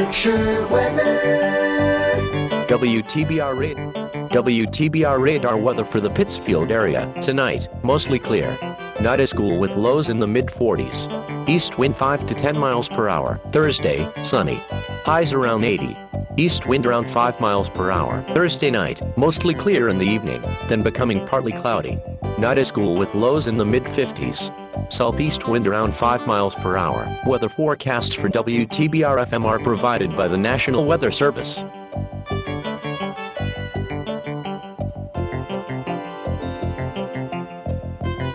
[0.06, 1.16] Berkshire weather.
[2.68, 3.92] WTBR radar.
[4.30, 7.12] WTBR radar weather for the Pittsfield area.
[7.24, 8.56] Tonight, mostly clear.
[9.02, 11.50] Night is cool with lows in the mid 40s.
[11.50, 13.42] East wind 5 to 10 miles per hour.
[13.52, 14.62] Thursday, sunny.
[15.06, 15.98] Highs around 80.
[16.38, 18.24] East wind around 5 miles per hour.
[18.36, 21.98] Thursday night, mostly clear in the evening, then becoming partly cloudy.
[22.38, 24.52] Night is cool with lows in the mid 50s.
[24.90, 27.08] Southeast wind around 5 miles per hour.
[27.26, 31.64] Weather forecasts for WTBR FM are provided by the National Weather Service.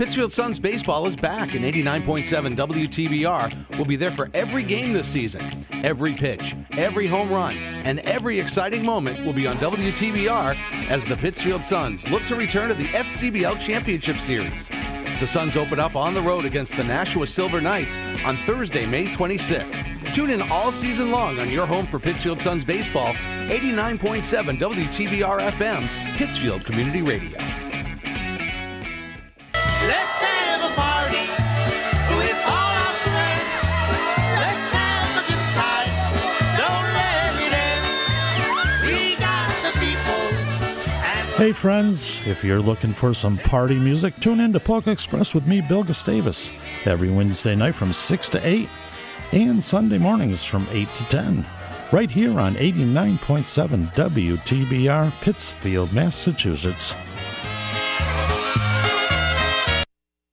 [0.00, 5.06] Pittsfield Suns baseball is back, and 89.7 WTBR will be there for every game this
[5.06, 5.66] season.
[5.84, 10.56] Every pitch, every home run, and every exciting moment will be on WTBR
[10.88, 14.70] as the Pittsfield Suns look to return to the FCBL Championship Series.
[15.20, 19.04] The Suns open up on the road against the Nashua Silver Knights on Thursday, May
[19.08, 20.14] 26th.
[20.14, 23.12] Tune in all season long on your home for Pittsfield Suns baseball,
[23.48, 27.38] 89.7 WTBR FM, Pittsfield Community Radio.
[41.40, 45.46] Hey friends, if you're looking for some party music, tune in to Polka Express with
[45.46, 46.52] me, Bill Gustavus,
[46.84, 48.68] every Wednesday night from 6 to 8
[49.32, 51.46] and Sunday mornings from 8 to 10,
[51.92, 56.92] right here on 89.7 WTBR, Pittsfield, Massachusetts.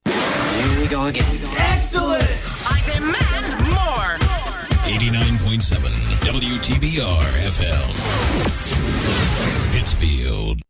[0.04, 1.40] Here we go again.
[1.56, 2.22] Excellent!
[2.68, 4.18] I demand more.
[4.84, 5.88] 89.7
[6.20, 7.94] WTBR FM.
[9.72, 10.67] Pittsfield.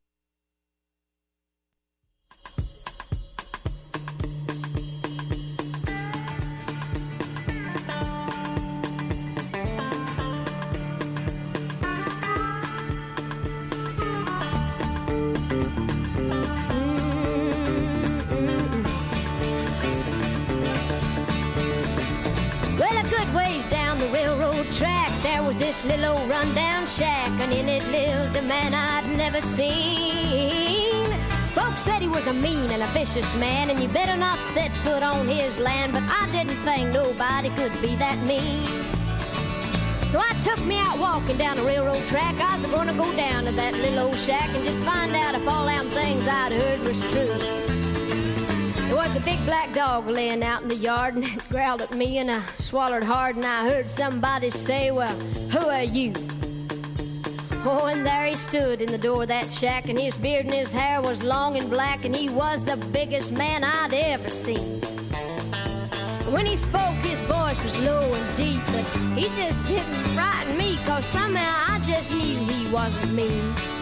[25.77, 31.05] This little old rundown shack, and in it lived a man I'd never seen.
[31.53, 34.71] Folks said he was a mean and a vicious man, and you better not set
[34.77, 38.65] foot on his land, but I didn't think nobody could be that mean.
[40.07, 42.35] So I took me out walking down the railroad track.
[42.39, 45.47] I was gonna go down to that little old shack and just find out if
[45.47, 47.86] all them things I'd heard was true.
[48.87, 51.91] There was a big black dog laying out in the yard and it growled at
[51.91, 55.13] me and I swallowed hard and I heard somebody say, Well,
[55.51, 56.13] who are you?
[57.65, 60.53] Oh, and there he stood in the door of that shack and his beard and
[60.53, 64.79] his hair was long and black and he was the biggest man I'd ever seen.
[66.31, 68.85] When he spoke, his voice was low and deep, but
[69.17, 73.76] he just didn't frighten me cause somehow I just knew he wasn't mean.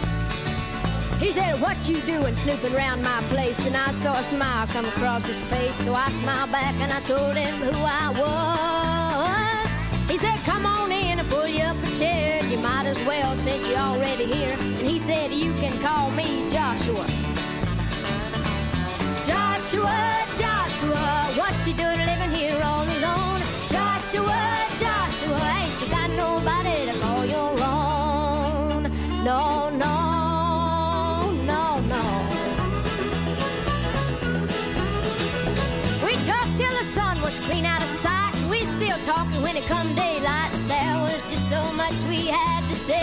[1.18, 3.58] He said, What you doing snooping around my place?
[3.66, 5.74] And I saw a smile come across his face.
[5.76, 10.10] So I smiled back and I told him who I was.
[10.10, 12.44] He said, Come on in and pull you up a chair.
[12.44, 14.56] You might as well since you're already here.
[14.60, 17.06] And he said, You can call me Joshua.
[19.24, 23.25] Joshua, Joshua, what you doing living here all alone?
[39.56, 40.52] It come daylight.
[40.68, 43.00] There was just so much we had to say.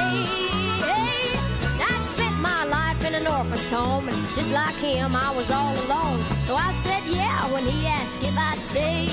[1.90, 5.50] I spent my life in in an orphan's home, and just like him, I was
[5.52, 6.20] all alone.
[6.48, 9.10] So I said yeah when he asked if I'd stay.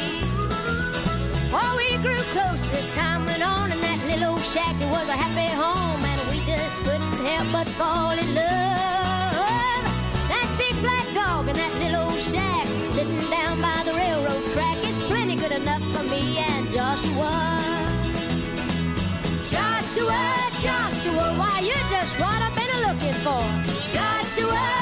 [1.52, 5.08] Oh, we grew closer as time went on, and that little old shack it was
[5.08, 9.84] a happy home, and we just couldn't help but fall in love.
[10.32, 13.49] That big black dog and that little old shack sitting down
[23.22, 23.44] for.
[23.92, 24.79] Joshua,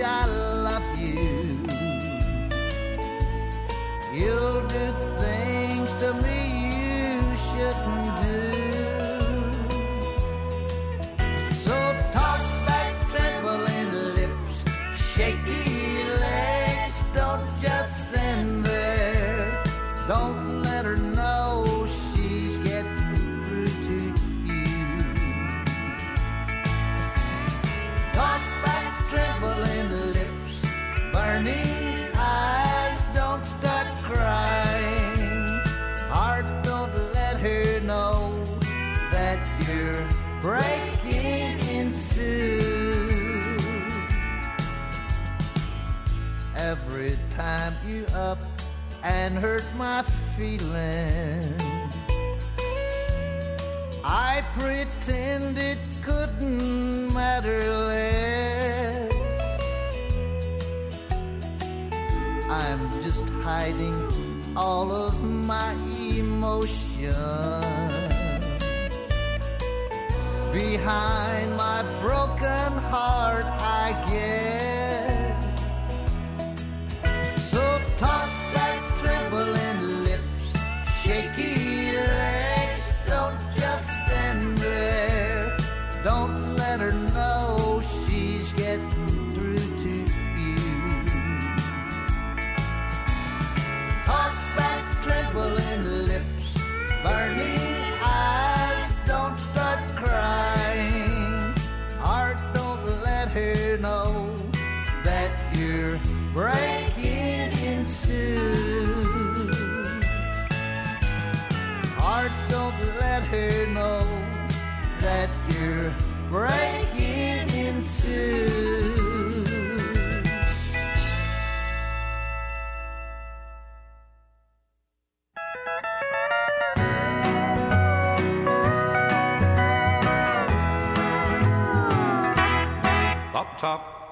[0.00, 0.26] much I
[0.64, 1.58] love you,
[4.12, 6.29] you'll do things to me
[49.20, 50.02] and hurt my
[50.34, 51.62] feelings,
[54.02, 57.60] I pretend it couldn't matter
[57.90, 59.12] less.
[62.48, 63.98] I'm just hiding
[64.56, 65.72] all of my
[66.16, 66.90] emotions
[70.50, 73.44] behind my broken heart,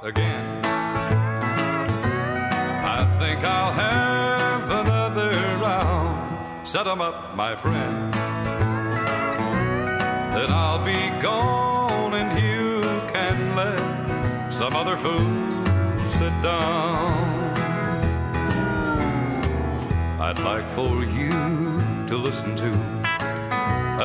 [0.09, 0.65] again.
[2.97, 5.31] I think I'll have another
[5.67, 6.67] round.
[6.67, 8.15] Set 'em up, my friend.
[10.35, 12.81] Then I'll be gone and you
[13.15, 15.29] can let some other fool
[16.19, 17.27] sit down.
[20.27, 21.37] I'd like for you
[22.11, 22.71] to listen to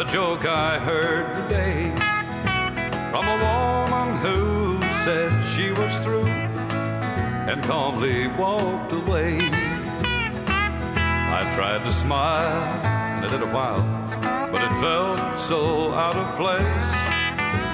[0.02, 1.92] a joke I heard today
[3.12, 4.63] from a woman who
[5.04, 9.38] said she was through and calmly walked away.
[10.08, 12.64] I tried to smile,
[13.14, 13.82] and it did a while,
[14.50, 16.90] but it felt so out of place.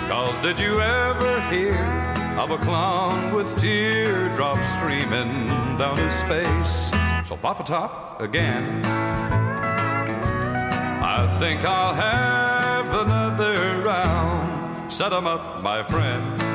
[0.09, 1.75] Cause did you ever hear
[2.39, 5.45] of a clown with teardrops streaming
[5.77, 7.27] down his face?
[7.29, 8.83] So pop a top again.
[11.03, 14.91] I think I'll have another round.
[14.91, 16.48] Set 'em up, my friend.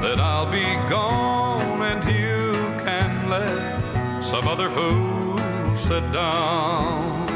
[0.00, 2.52] Then I'll be gone and you
[2.84, 5.36] can let some other fool
[5.76, 7.28] sit down.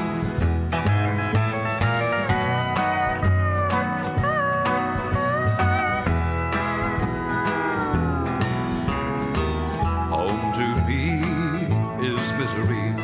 [10.11, 11.21] Home to me
[12.07, 12.95] is misery,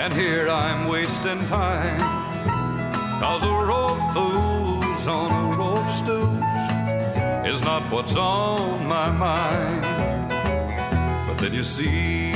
[0.00, 1.98] and here I'm wasting time.
[3.20, 5.59] Cause a of fools on a
[7.60, 9.82] is not what's on my mind.
[11.26, 12.32] But then you see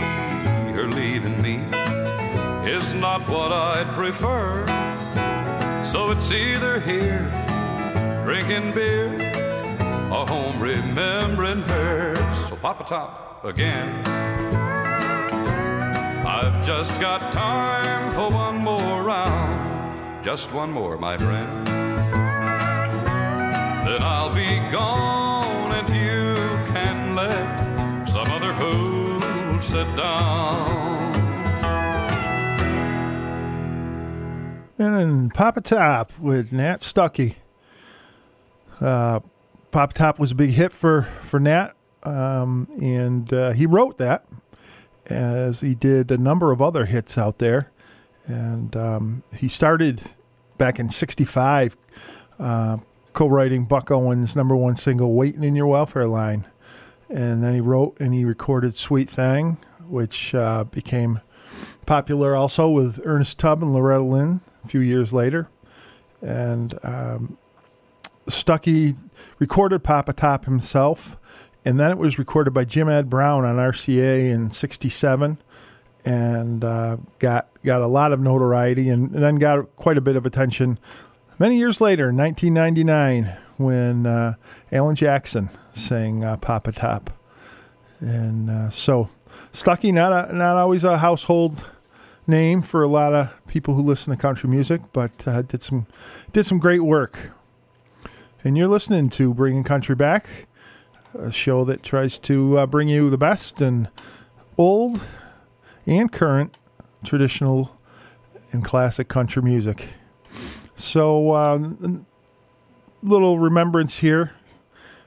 [0.77, 1.57] her leaving me
[2.69, 4.67] is not what I'd prefer.
[5.87, 7.25] So it's either here,
[8.25, 9.15] drinking beer,
[10.13, 12.15] or home remembering her.
[12.49, 14.07] So pop a Top again.
[16.27, 21.74] I've just got time for one more round, just one more, my friend.
[23.95, 26.35] Then I'll be gone, and you
[26.75, 31.15] can let some other fool sit down.
[34.81, 37.37] And then Pop a Top with Nat Stuckey.
[38.81, 39.21] Uh,
[39.71, 43.99] Pop a Top was a big hit for for Nat, um, and uh, he wrote
[43.99, 44.27] that
[45.07, 47.71] as he did a number of other hits out there.
[48.27, 50.03] And um, he started
[50.59, 51.77] back in '65,
[52.41, 52.79] uh,
[53.15, 56.45] co-writing Buck Owens' number one single "Waiting in Your Welfare Line,"
[57.09, 59.57] and then he wrote and he recorded "Sweet Thing,"
[59.89, 61.21] which uh, became
[61.87, 65.49] popular also with Ernest Tubb and Loretta Lynn a few years later.
[66.21, 67.39] And um,
[68.27, 68.97] Stuckey
[69.39, 71.17] recorded Pop a Top himself,
[71.65, 75.39] and then it was recorded by Jim Ed Brown on RCA in '67,
[76.05, 80.17] and uh, got got a lot of notoriety, and, and, then got quite a bit
[80.17, 80.79] of attention
[81.39, 84.35] many years later, 1999, when uh,
[84.73, 87.11] Alan Jackson sang uh, Pop a Top,
[88.01, 89.09] and uh, so
[89.53, 91.67] Stuckey not a, not always a household
[92.27, 95.87] name for a lot of people who listen to country music, but uh, did some
[96.33, 97.31] did some great work.
[98.43, 100.27] And you're listening to Bringing Country Back,
[101.15, 103.89] a show that tries to uh, bring you the best and
[104.59, 105.01] old
[105.87, 106.57] and current
[107.05, 107.79] traditional
[108.53, 109.95] and classic country music.
[110.85, 112.05] So, um,
[113.03, 114.35] little remembrance here.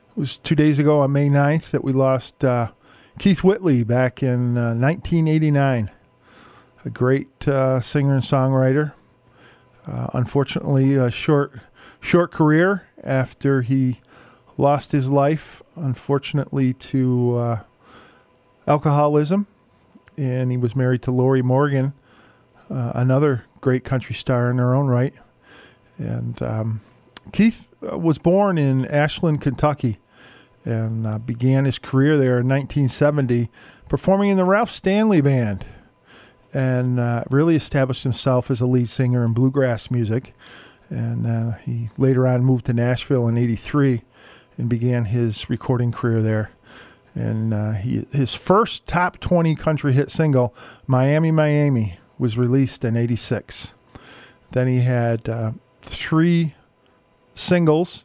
[0.09, 2.71] It was two days ago on May 9th that we lost uh,
[3.19, 5.91] Keith Whitley back in uh, 1989
[6.83, 8.93] a great uh, singer and songwriter.
[9.85, 11.59] Uh, unfortunately, a short
[11.99, 14.01] short career after he
[14.57, 17.59] lost his life, unfortunately, to uh,
[18.65, 19.45] alcoholism.
[20.17, 21.93] And he was married to Lorrie Morgan,
[22.71, 25.13] uh, another great country star in her own right.
[25.97, 26.81] And um,
[27.31, 29.97] Keith uh, was born in Ashland, Kentucky,
[30.65, 33.49] and uh, began his career there in 1970,
[33.89, 35.65] performing in the Ralph Stanley Band
[36.53, 40.33] and uh, really established himself as a lead singer in bluegrass music.
[40.89, 44.03] And uh, he later on moved to Nashville in '83
[44.57, 46.51] and began his recording career there.
[47.13, 50.55] And uh, he, his first top 20 country hit single,
[50.85, 53.73] Miami, My Amy, was released in '86.
[54.51, 55.51] Then he had uh,
[55.87, 56.55] three
[57.33, 58.03] singles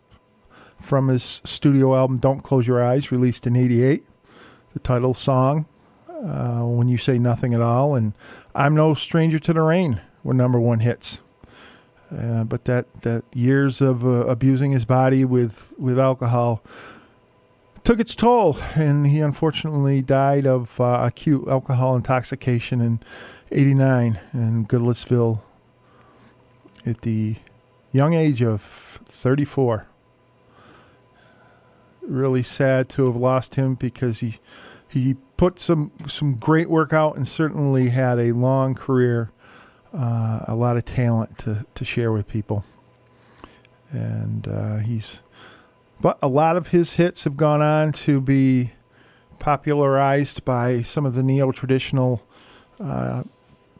[0.81, 4.05] from his studio album, Don't Close Your Eyes, released in '88.
[4.73, 5.67] The title song,
[6.09, 8.15] uh, when you say nothing at all, and
[8.55, 11.21] I'm no stranger to the rain were number one hits.
[12.11, 16.63] Uh, but that, that years of uh, abusing his body with with alcohol
[17.85, 23.01] took its toll, and he unfortunately died of uh, acute alcohol intoxication in
[23.51, 25.41] '89 in Goodlettsville
[26.85, 27.37] at the
[27.93, 28.62] young age of
[29.06, 29.86] 34.
[32.02, 34.39] Really sad to have lost him because he
[34.89, 39.31] he put some some great work out and certainly had a long career,
[39.94, 42.64] uh, a lot of talent to to share with people.
[43.90, 45.20] And uh, he's,
[46.01, 48.73] but a lot of his hits have gone on to be
[49.39, 52.23] popularized by some of the neo traditional
[52.81, 53.23] uh,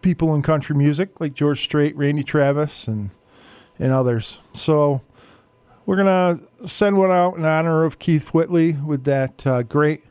[0.03, 3.11] people in country music, like George Strait, Randy Travis, and
[3.83, 4.39] and others.
[4.55, 5.03] So
[5.85, 10.05] we're going to send one out in honor of Keith Whitley with that uh, great,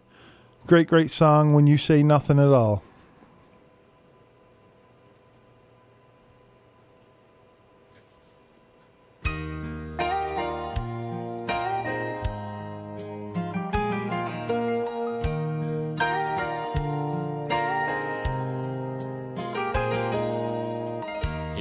[0.67, 2.83] great, great song, When You Say Nothing at All.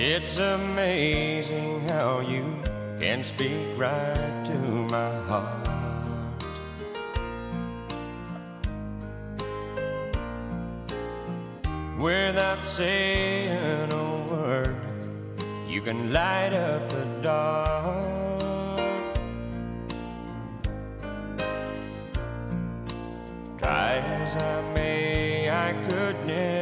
[0.02, 1.29] It's amazing
[3.20, 4.56] and speak right to
[4.88, 5.68] my heart.
[11.98, 14.74] Without saying a word,
[15.68, 18.80] you can light up the dark.
[23.58, 26.59] Try as I may, I could never.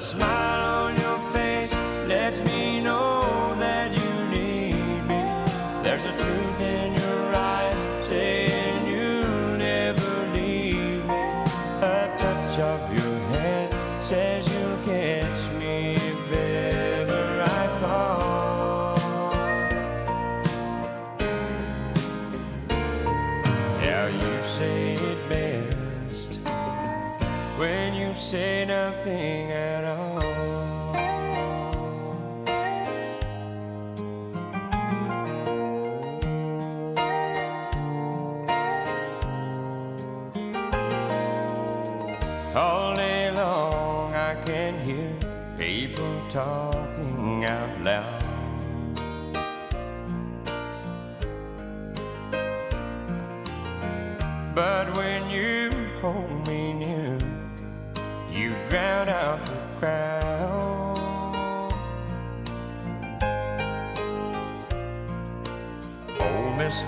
[0.00, 0.69] smile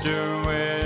[0.03, 0.82] sister where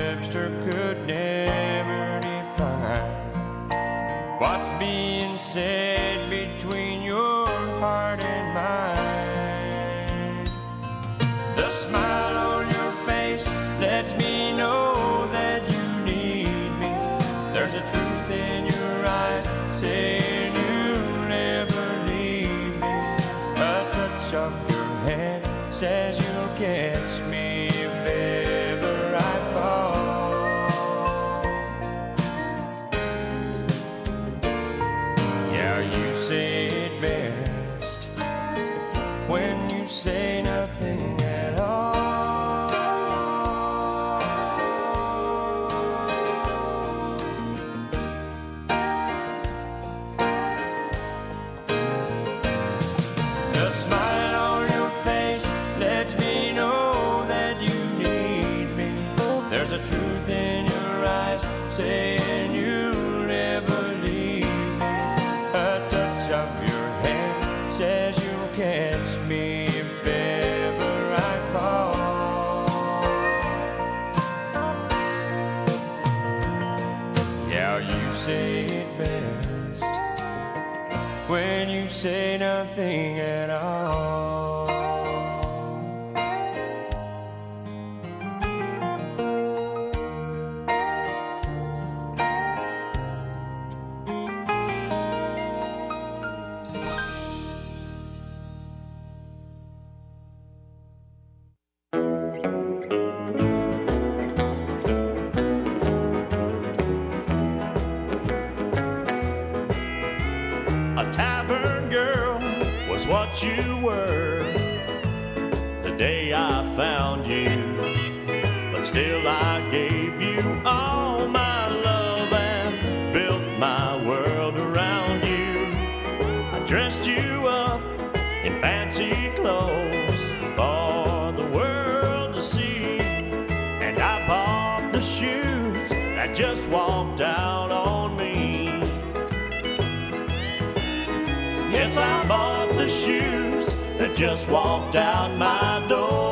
[144.17, 146.26] just walked out my door.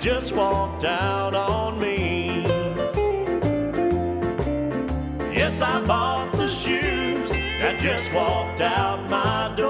[0.00, 2.42] Just walked out on me.
[5.30, 9.69] Yes, I bought the shoes that just walked out my door.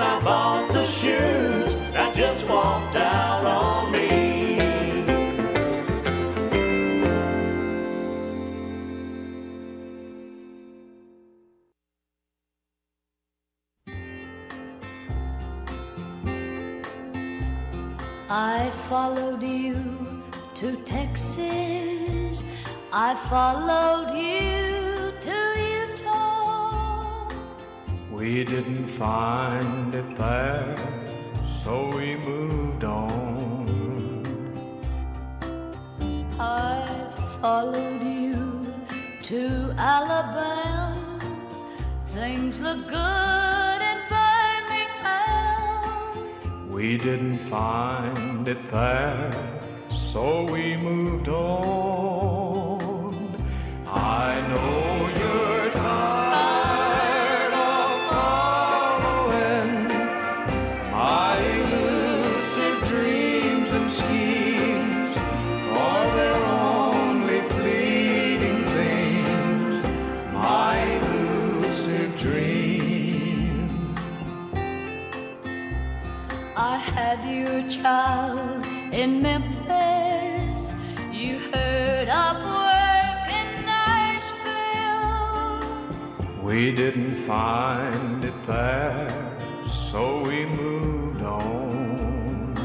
[0.00, 4.60] I bought the shoes that just walked out on me.
[18.30, 19.76] I followed you
[20.54, 22.42] to Texas.
[22.92, 24.09] I followed
[28.30, 30.76] We didn't find it there,
[31.44, 33.66] so we moved on.
[36.38, 38.72] I followed you
[39.30, 41.18] to Alabama.
[42.14, 45.90] Things look good in Birmingham.
[46.70, 49.32] We didn't find it there,
[49.90, 53.12] so we moved on.
[53.88, 55.69] I know you're
[77.70, 80.72] child in Memphis.
[81.12, 82.36] You heard of
[82.66, 85.22] work in Nashville.
[86.42, 89.08] We didn't find it there,
[89.64, 92.56] so we moved on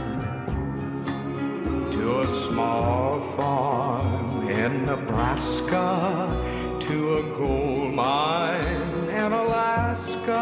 [1.91, 6.31] to a small farm in Nebraska,
[6.79, 10.41] to a gold mine in Alaska.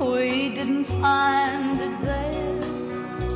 [0.00, 2.29] We didn't find it there,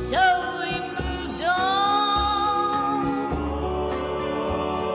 [0.05, 0.71] so we
[1.01, 3.07] moved on.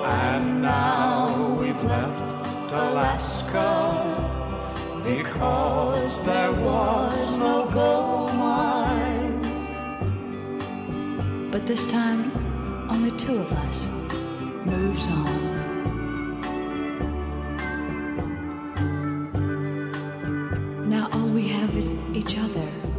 [0.04, 3.72] And now we've left Alaska
[5.02, 9.40] because there was no gold mine.
[11.50, 12.30] But this time,
[12.88, 13.86] only two of us
[14.64, 15.40] moves on.
[20.88, 22.89] Now all we have is each other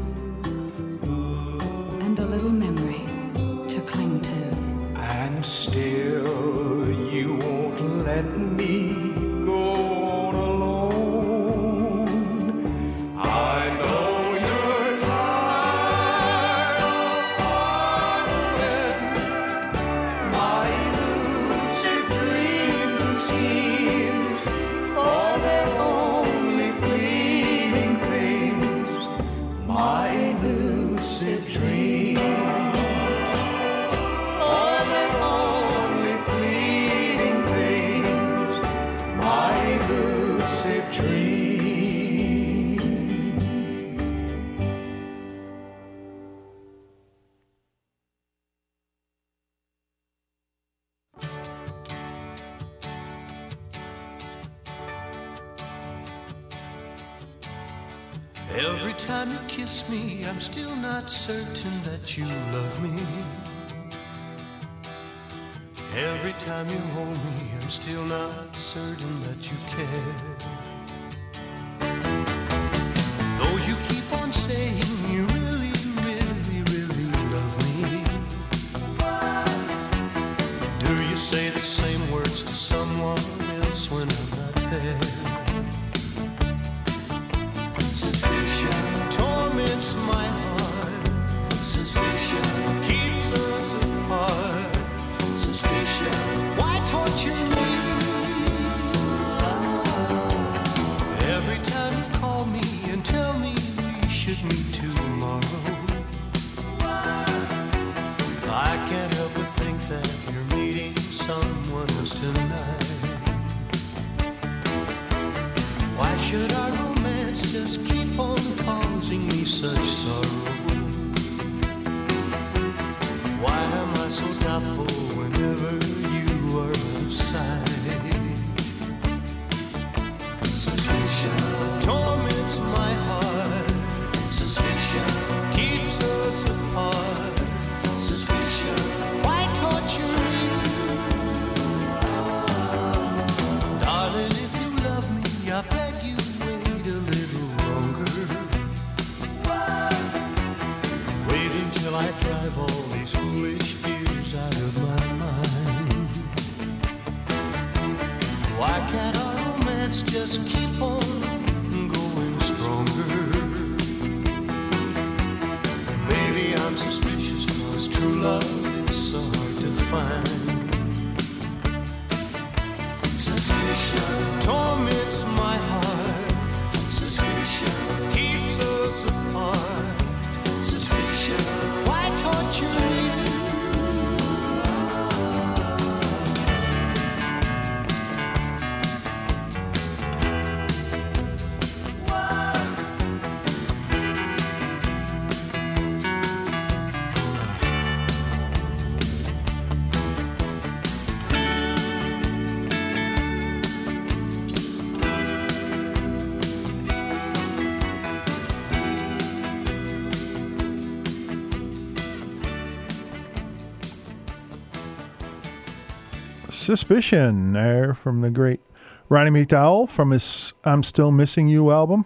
[216.52, 218.60] Suspicion there from the great
[219.08, 222.06] Ronnie McDowell from his I'm Still Missing You album.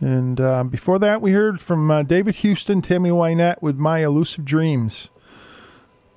[0.00, 4.46] And uh, before that, we heard from uh, David Houston, Tammy Wynette with My Elusive
[4.46, 5.10] Dreams,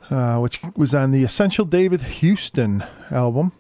[0.09, 3.51] uh, which was on the Essential David Houston album.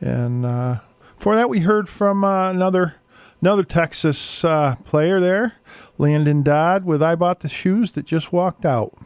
[0.00, 0.80] And uh,
[1.16, 2.96] before that, we heard from uh, another
[3.40, 5.54] another Texas uh, player there,
[5.96, 8.96] Landon Dodd, with I Bought the Shoes That Just Walked Out.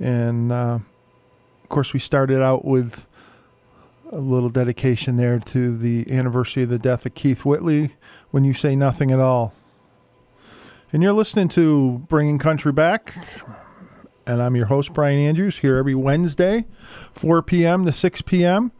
[0.00, 0.52] And
[1.72, 3.08] course, we started out with
[4.12, 7.96] a little dedication there to the anniversary of the death of Keith Whitley
[8.30, 9.54] when you say nothing at all.
[10.92, 13.14] And you're listening to Bringing Country Back.
[14.26, 16.66] And I'm your host, Brian Andrews, here every Wednesday,
[17.12, 17.86] 4 p.m.
[17.86, 18.70] to 6 p.m.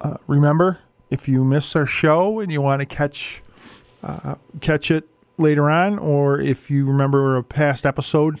[0.00, 0.78] Uh, remember,
[1.10, 3.42] if you miss our show and you want to catch
[4.02, 5.06] uh, catch it
[5.36, 8.40] later on, or if you remember a past episode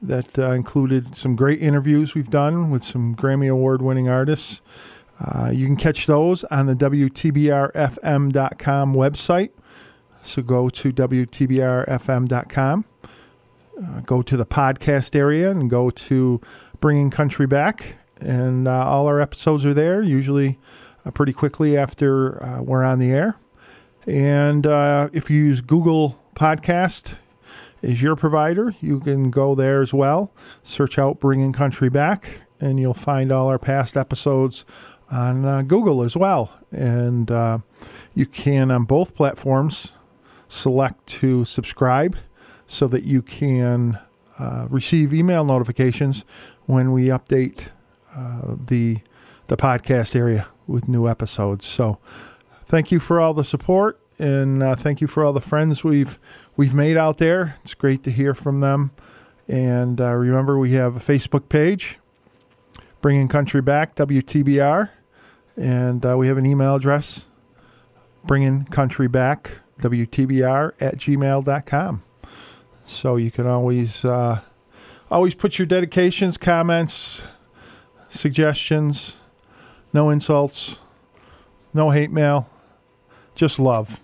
[0.00, 4.60] that uh, included some great interviews we've done with some Grammy Award winning artists,
[5.20, 7.74] uh, you can catch those on the WTBRFM.com
[8.94, 9.50] website.
[10.22, 12.84] So go to WTBRFM.com,
[13.82, 16.40] uh, go to the podcast area, and go to
[16.80, 17.96] Bringing Country Back.
[18.20, 20.58] And uh, all our episodes are there, usually
[21.04, 23.36] uh, pretty quickly after uh, we're on the air.
[24.06, 27.16] And uh, if you use Google Podcast
[27.82, 30.32] as your provider, you can go there as well.
[30.62, 34.64] Search out Bringing Country Back, and you'll find all our past episodes
[35.10, 36.52] on uh, Google as well.
[36.70, 37.58] And uh,
[38.14, 39.92] you can, on both platforms,
[40.48, 42.16] select to subscribe
[42.66, 43.98] so that you can
[44.38, 46.24] uh, receive email notifications
[46.66, 47.68] when we update
[48.14, 48.98] uh, the
[49.46, 51.64] the podcast area with new episodes.
[51.64, 51.98] So,
[52.66, 56.18] thank you for all the support, and uh, thank you for all the friends we've
[56.58, 57.56] we've made out there.
[57.62, 58.90] It's great to hear from them.
[59.46, 61.98] And uh, remember, we have a Facebook page,
[63.00, 64.90] Bringing Country Back WTBR,
[65.56, 67.28] and uh, we have an email address,
[68.24, 72.02] Bringing Country Back WTBR at gmail.com.
[72.84, 74.40] So you can always uh,
[75.10, 77.22] always put your dedications, comments,
[78.08, 79.16] suggestions,
[79.92, 80.76] no insults,
[81.72, 82.50] no hate mail,
[83.34, 84.00] just love.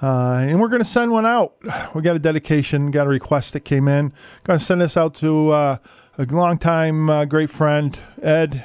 [0.00, 1.54] Uh, and we're going to send one out.
[1.94, 4.12] We got a dedication, got a request that came in.
[4.44, 5.76] Going to send this out to uh,
[6.18, 8.64] a longtime uh, great friend, Ed.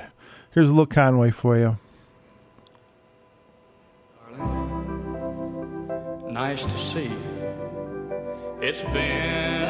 [0.52, 1.78] Here's a little Conway for you.
[6.30, 7.22] Nice to see you.
[8.62, 9.63] It's been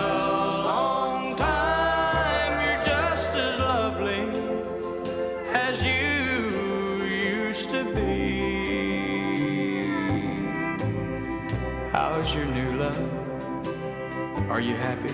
[14.53, 15.11] Are you happy?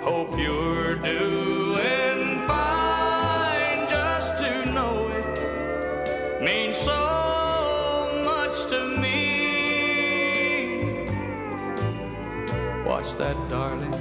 [0.00, 3.86] Hope you're doing fine.
[3.90, 10.94] Just to know it means so much to me.
[12.86, 13.92] What's that, darling?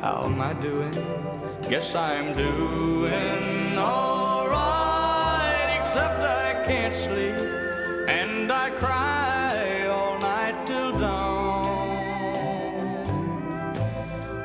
[0.00, 0.94] How am I doing?
[1.68, 7.34] Guess I'm doing alright, except I can't sleep
[8.08, 9.27] and I cry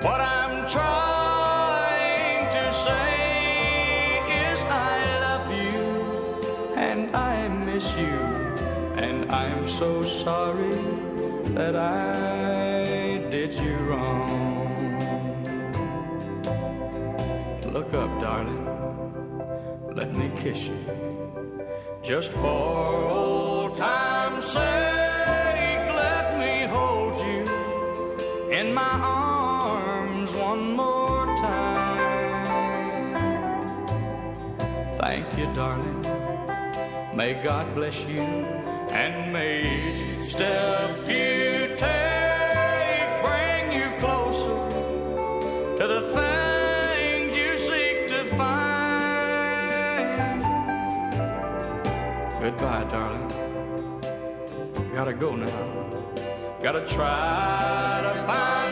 [0.04, 4.20] What I'm trying to say
[4.50, 5.82] is I love you
[6.76, 8.18] and I miss you,
[8.98, 10.76] and I'm so sorry
[11.56, 14.28] that I did you wrong.
[17.72, 18.66] Look up, darling.
[19.96, 20.84] Let me kiss you.
[22.02, 24.93] Just for old time's sake,
[35.14, 36.02] Thank you, darling.
[37.16, 38.24] May God bless you
[38.90, 44.58] and may each step you take bring you closer
[45.78, 50.42] to the things you seek to find.
[52.42, 53.28] Goodbye, darling.
[54.96, 55.86] Gotta go now.
[56.60, 58.63] Gotta try to find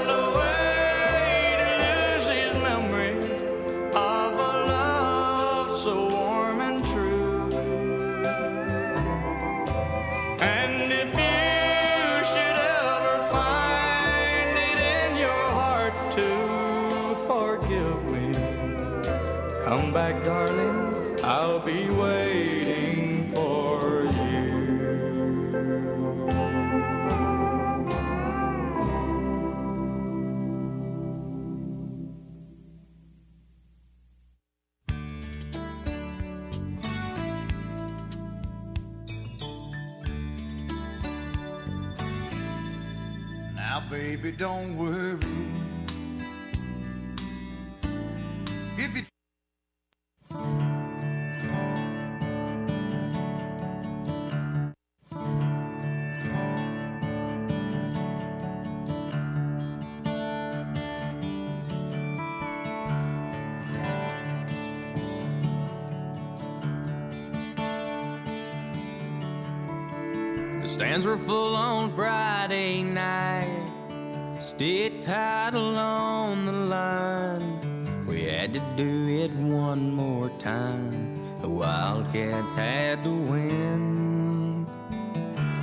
[44.42, 45.31] don't worry.
[82.14, 84.66] Had to win.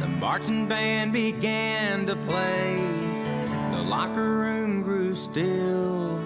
[0.00, 2.80] The marching band began to play.
[3.72, 6.18] The locker room grew still.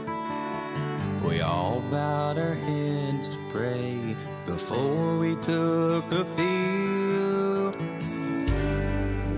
[1.24, 4.14] We all bowed our heads to pray
[4.46, 7.74] before we took the field.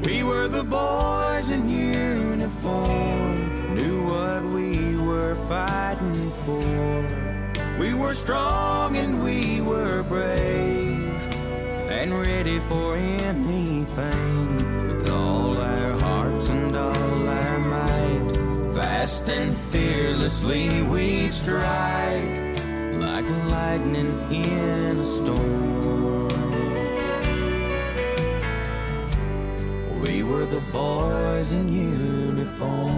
[0.04, 7.24] We were the boys in uniform, knew what we were fighting for.
[7.78, 10.43] We were strong and we were brave,
[12.04, 14.56] and ready for anything
[14.88, 18.76] with all our hearts and all our might.
[18.76, 22.60] Fast and fearlessly we strike
[23.00, 26.28] like lightning in a storm.
[30.02, 32.93] We were the boys in uniform.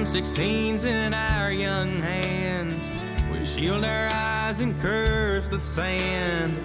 [0.00, 2.88] M16s in our young hands.
[3.30, 6.56] We shield our eyes and curse the sand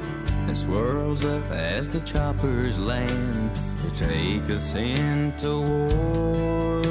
[0.48, 3.52] that swirls up as the choppers land
[3.82, 6.82] to take us into war.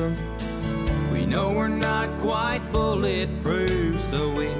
[1.10, 4.50] We know we're not quite bulletproof, so we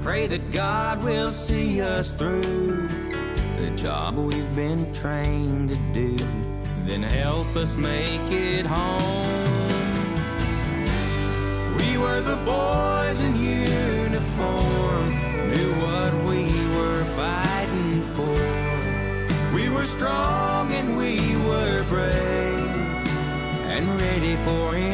[0.00, 2.88] pray that God will see us through
[3.58, 6.16] the job we've been trained to do.
[6.86, 9.43] Then help us make it home.
[12.04, 15.06] We were the boys in uniform,
[15.48, 16.44] knew what we
[16.76, 19.54] were fighting for.
[19.54, 23.08] We were strong and we were brave
[23.72, 24.93] and ready for anything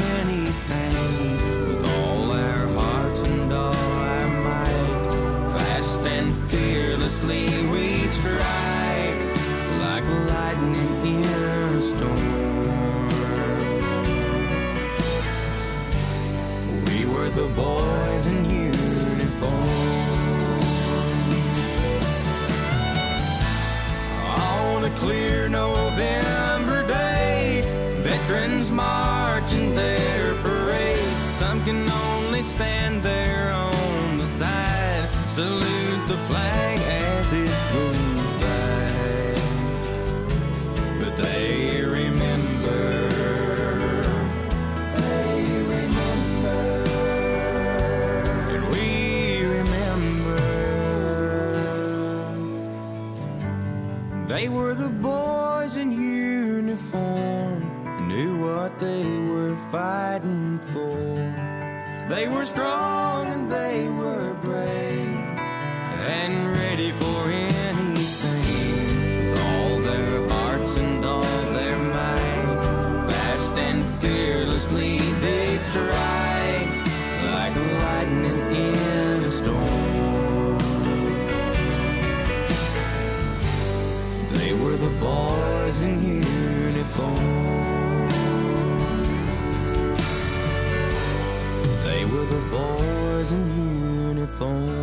[35.31, 39.39] salute the flag as it goes by.
[40.98, 42.82] But they remember.
[44.98, 45.36] They
[45.77, 46.61] remember.
[48.55, 48.86] And we
[49.59, 50.40] remember.
[54.27, 57.59] They were the boys in uniform,
[58.09, 60.98] knew what they were fighting for.
[62.09, 62.89] They were strong
[94.40, 94.80] uniform.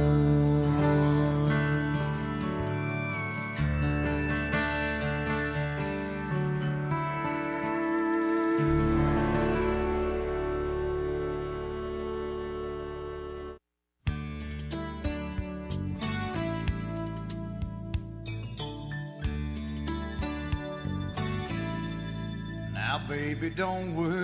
[22.73, 24.16] Now, baby, don't worry.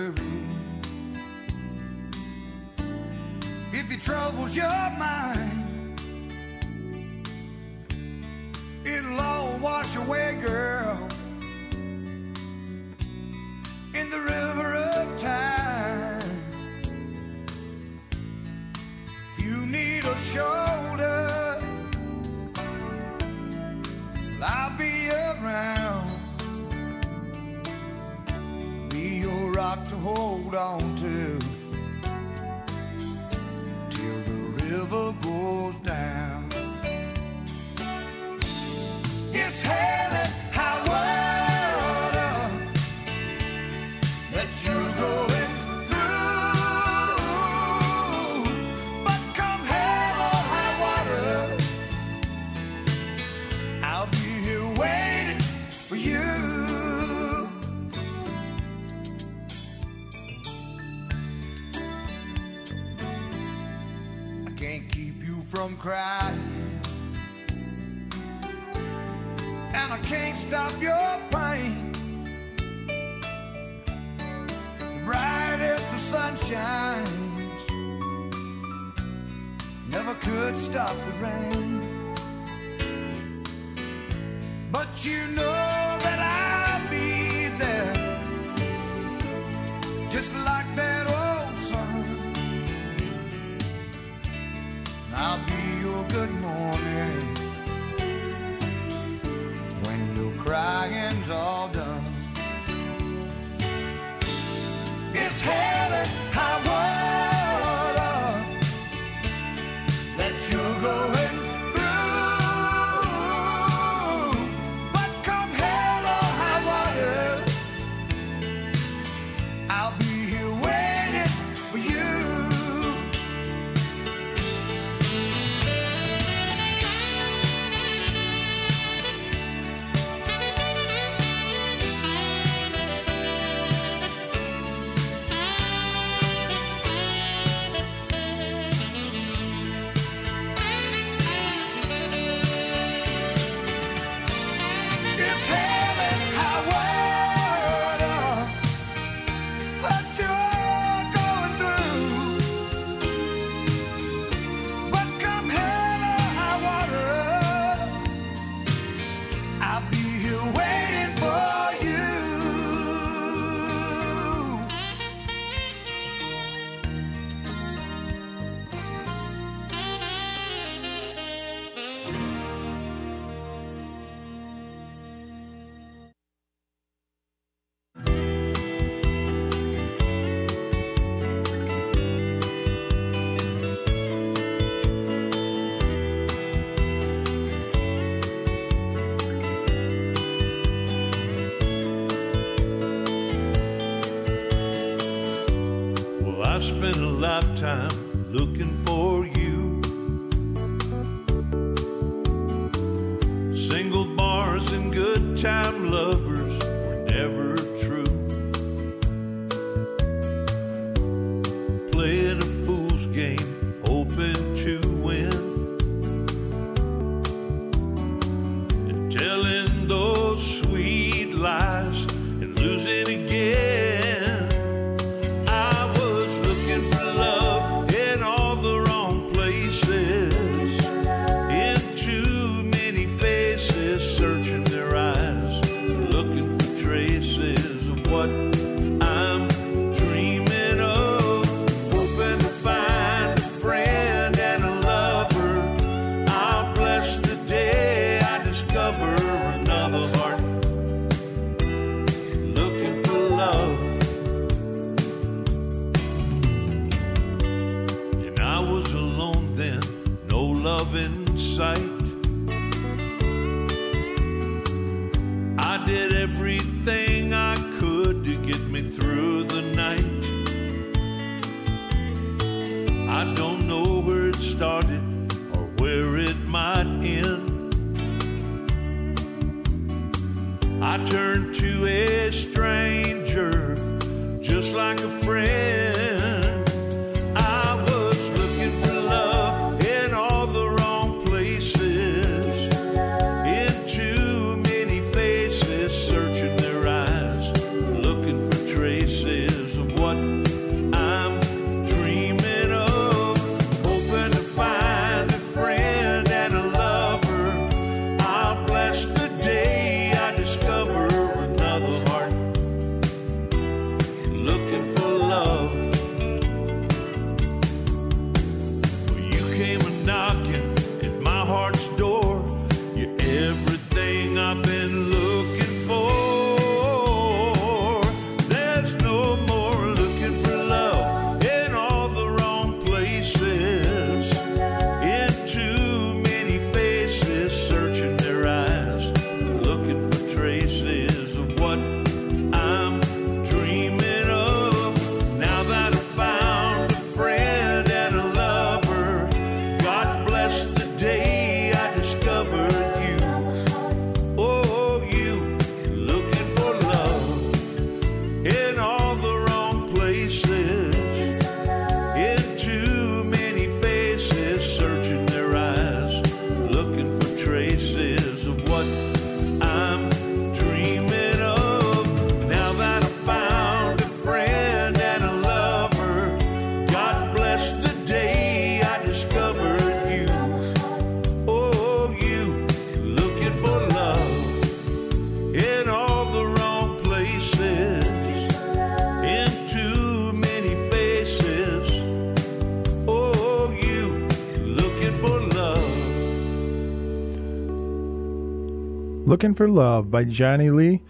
[399.44, 401.02] Looking for Love by Johnny Lee.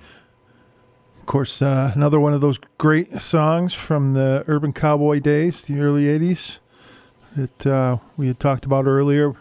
[1.21, 5.79] Of course, uh, another one of those great songs from the Urban Cowboy days, the
[5.79, 6.59] early 80s,
[7.37, 9.37] that uh, we had talked about earlier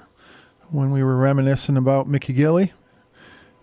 [0.70, 2.72] when we were reminiscing about Mickey Gilley.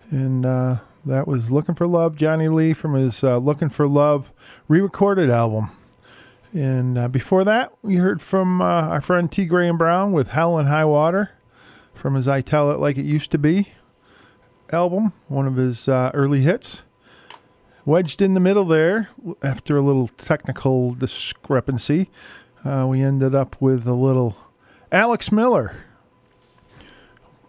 [0.09, 4.33] And uh, that was Looking for Love, Johnny Lee from his uh, Looking for Love
[4.67, 5.69] re recorded album.
[6.51, 9.45] And uh, before that, we heard from uh, our friend T.
[9.45, 11.31] Graham Brown with Hell and High Water
[11.93, 13.69] from his I Tell It Like It Used to Be
[14.73, 16.83] album, one of his uh, early hits.
[17.85, 19.09] Wedged in the middle there,
[19.41, 22.09] after a little technical discrepancy,
[22.63, 24.37] uh, we ended up with a little
[24.91, 25.75] Alex Miller.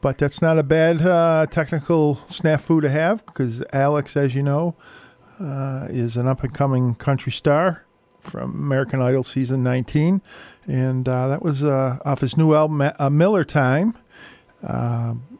[0.00, 4.74] But that's not a bad uh, technical snafu to have because Alex, as you know,
[5.38, 7.84] uh, is an up and coming country star
[8.20, 10.22] from American Idol season 19.
[10.66, 13.96] And uh, that was uh, off his new album, Miller Time,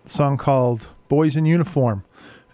[0.05, 2.05] song called Boys in Uniform.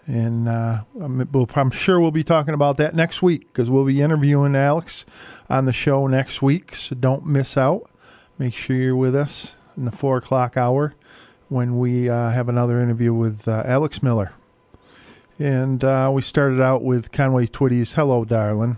[0.05, 4.53] And uh, I'm, sure we'll be talking about that next week because we'll be interviewing
[4.53, 5.05] Alex
[5.49, 6.75] on the show next week.
[6.75, 7.89] So don't miss out.
[8.37, 10.93] Make sure you're with us in the four o'clock hour
[11.47, 14.33] when we uh, have another interview with uh, Alex Miller.
[15.39, 18.75] And uh, we started out with Conway Twitty's Hello, Darling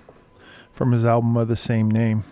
[0.74, 2.24] from his album of the same name.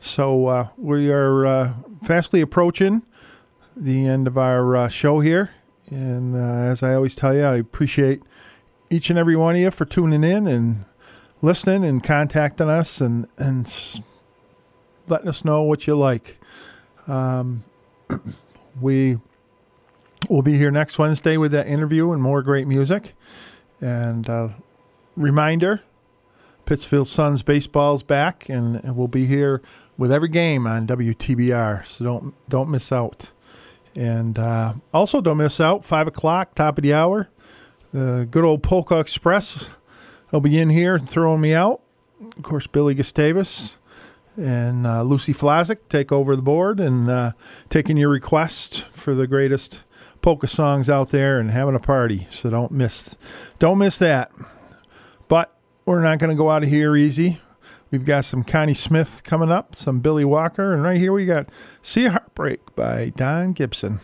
[0.00, 3.02] So uh, we are uh, fastly approaching
[3.76, 5.52] the end of our show here.
[5.88, 8.22] And uh, as I always tell you, I appreciate
[8.90, 10.84] each and every one of you for tuning in and
[11.42, 13.72] listening and contacting us and, and
[15.08, 16.38] letting us know what you like.
[17.06, 17.64] Um,
[18.80, 19.18] we
[20.28, 23.14] will be here next Wednesday with that interview and more great music.
[23.80, 24.48] And uh,
[25.16, 25.82] reminder
[26.64, 29.62] Pittsfield Suns baseball's back, and, and we'll be here
[29.96, 31.86] with every game on WTBR.
[31.86, 33.30] So don't don't miss out.
[33.96, 37.28] And uh, also don't miss out five o'clock, top of the hour.
[37.92, 39.70] The good old Polka Express
[40.30, 41.80] will be in here throwing me out.
[42.36, 43.78] Of course, Billy Gustavus
[44.36, 47.32] and uh, Lucy Flazik take over the board and uh,
[47.70, 49.80] taking your requests for the greatest
[50.20, 52.26] polka songs out there and having a party.
[52.30, 53.16] So don't miss
[53.58, 54.30] don't miss that.
[55.28, 57.40] But we're not going to go out of here easy.
[57.90, 61.48] We've got some Connie Smith coming up, some Billy Walker, and right here we got
[61.82, 64.00] Sea of Heartbreak by Don Gibson.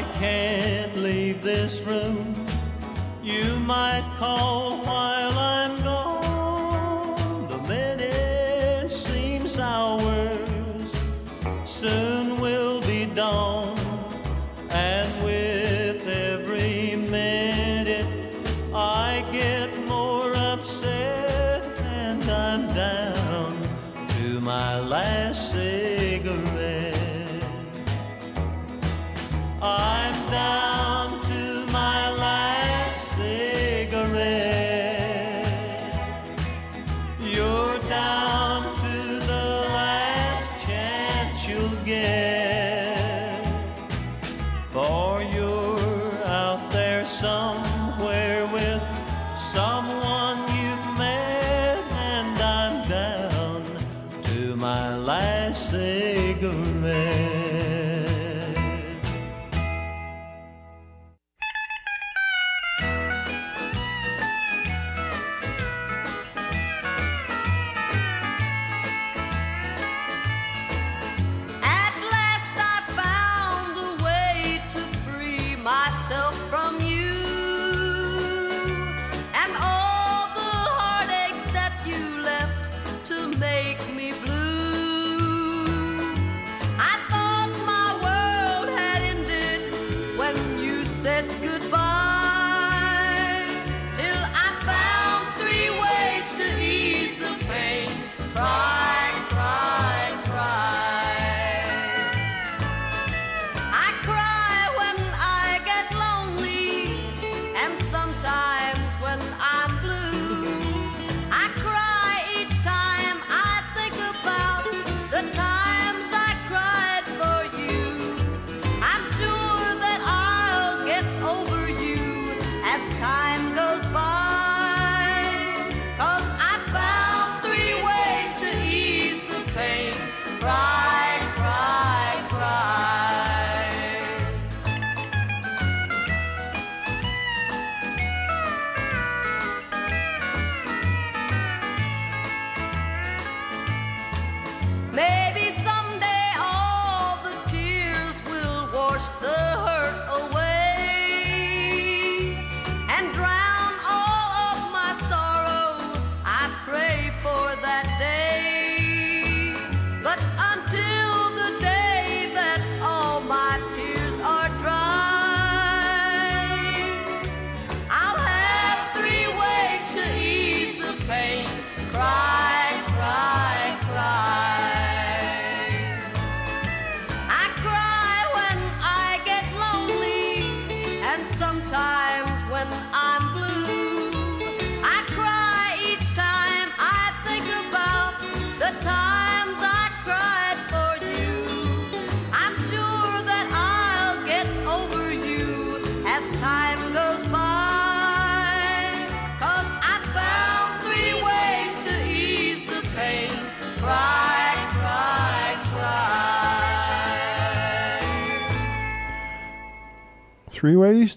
[0.00, 2.34] I can't leave this room.
[3.22, 4.78] You might call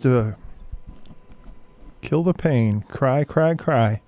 [0.04, 0.36] to
[2.02, 2.82] kill the pain.
[2.90, 4.02] Cry, cry, cry.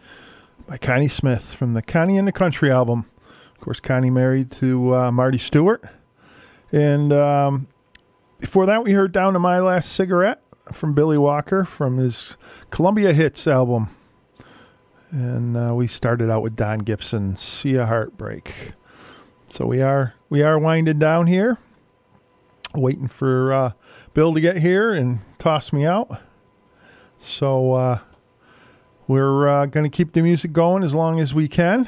[0.67, 3.05] By Connie Smith from the Connie in the Country album.
[3.53, 5.84] Of course, Connie married to uh, Marty Stuart.
[6.72, 7.67] And um,
[8.39, 10.41] before that, we heard Down to My Last Cigarette
[10.73, 12.35] from Billy Walker from his
[12.69, 13.89] Columbia Hits album.
[15.11, 18.73] And uh, we started out with Don Gibson, Sea of Heartbreak.
[19.49, 21.57] So we are we are winding down here,
[22.73, 23.72] waiting for uh,
[24.13, 26.09] Bill to get here and toss me out.
[27.19, 27.99] So uh,
[29.07, 31.88] we're uh, going to keep the music going as long as we can.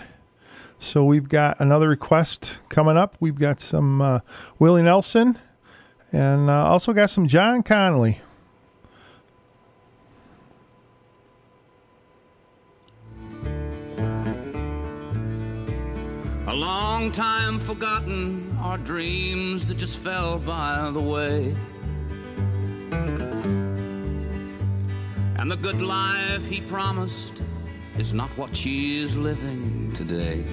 [0.77, 3.17] So we've got another request coming up.
[3.19, 4.19] We've got some uh,
[4.59, 5.39] Willie Nelson
[6.11, 8.19] and uh, also got some John Conlee.
[16.45, 21.55] A long time forgotten are dreams that just fell by the way.
[25.47, 27.41] And the good life he promised
[27.97, 30.43] is not what she is living today.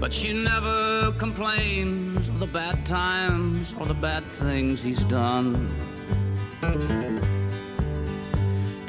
[0.00, 5.70] But she never complains of the bad times or the bad things he's done.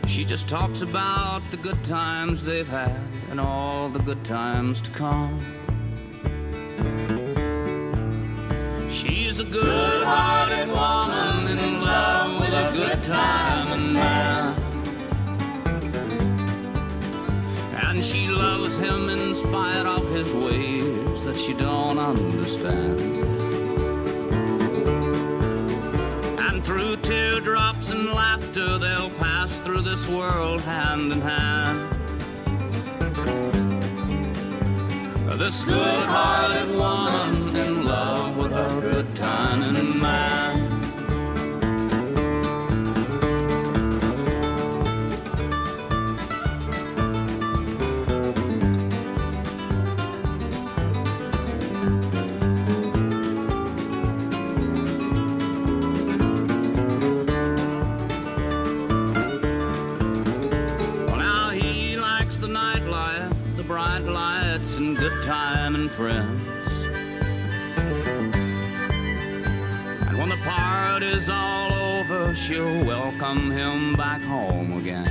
[0.07, 2.99] She just talks about the good times they've had
[3.29, 5.37] and all the good times to come.
[8.89, 11.82] She's a good hearted woman
[12.73, 14.55] good time and man.
[17.85, 22.99] And she loves him in spite of his ways that she don't understand.
[26.39, 31.93] And through teardrops and laughter, they'll pass through this world hand in hand.
[35.37, 40.52] This good hearted woman in love with a good time and man.
[73.39, 75.09] Him back home again.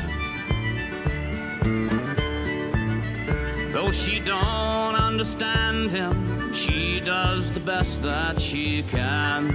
[3.73, 9.49] Though she don't understand him, she does the best that she can.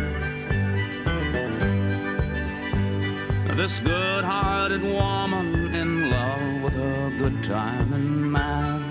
[3.55, 8.83] This good-hearted woman in love with a good time and man.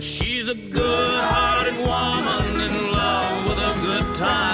[0.00, 4.53] She's a good-hearted woman in love with a good time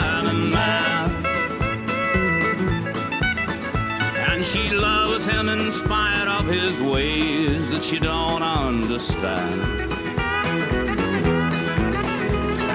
[6.50, 9.60] his ways that you don't understand.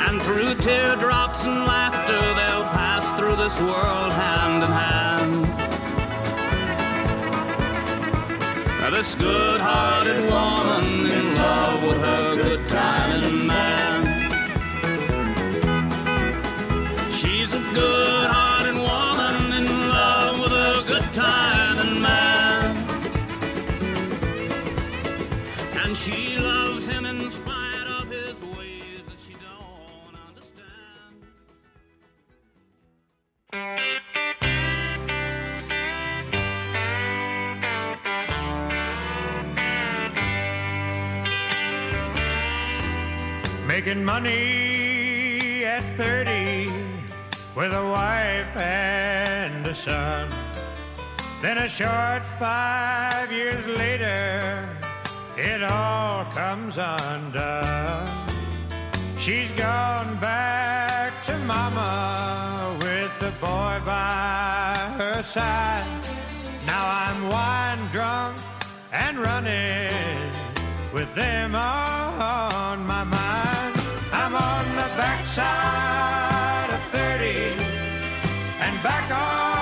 [0.05, 5.41] And through teardrops and laughter, they'll pass through this world hand in hand.
[8.79, 12.34] Now, This good-hearted woman in love with her
[43.75, 46.71] Making money at 30
[47.57, 50.29] with a wife and a son.
[51.41, 54.65] Then a short five years later,
[55.35, 58.07] it all comes undone.
[59.17, 66.07] She's gone back to mama with the boy by her side.
[66.65, 68.37] Now I'm wine drunk
[68.93, 70.31] and running
[70.93, 73.14] with them on my mind.
[75.35, 77.25] Backside of 30
[78.61, 79.54] and back on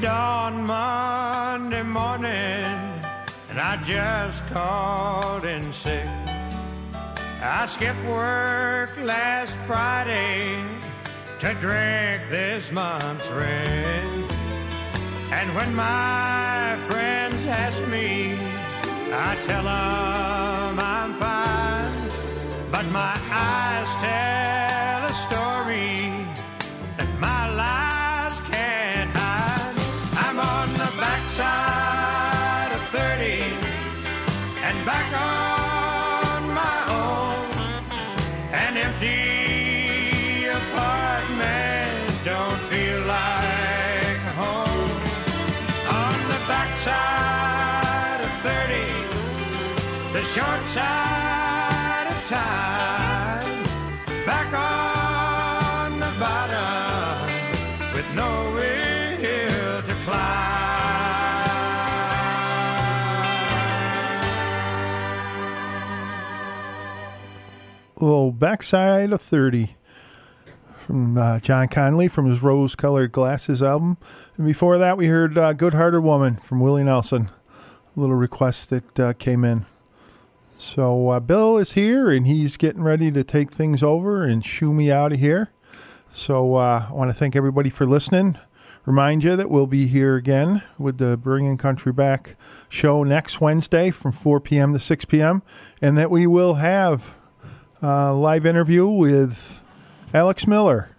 [0.00, 2.64] dawn Monday morning,
[3.50, 6.06] and I just called in sick.
[7.42, 10.64] I skipped work last Friday
[11.40, 14.32] to drink this month's rent.
[15.32, 18.38] And when my friends ask me,
[19.12, 22.10] I tell them I'm fine.
[22.72, 26.09] But my eyes tell a story
[50.70, 53.64] side of time.
[54.24, 57.26] Back on the bottom
[57.92, 58.06] with
[68.00, 69.74] to little backside of 30
[70.86, 73.98] from uh, John Conlee from his Rose Colored Glasses album.
[74.36, 77.28] And before that, we heard uh, Good Hearted Woman from Willie Nelson.
[77.96, 79.66] A little request that uh, came in.
[80.60, 84.74] So uh, Bill is here and he's getting ready to take things over and shoo
[84.74, 85.50] me out of here.
[86.12, 88.36] So uh, I want to thank everybody for listening.
[88.84, 92.36] Remind you that we'll be here again with the Bringing Country Back
[92.68, 94.74] show next Wednesday from 4 p.m.
[94.74, 95.42] to 6 p.m.
[95.80, 97.14] And that we will have
[97.80, 99.62] a live interview with
[100.12, 100.94] Alex Miller,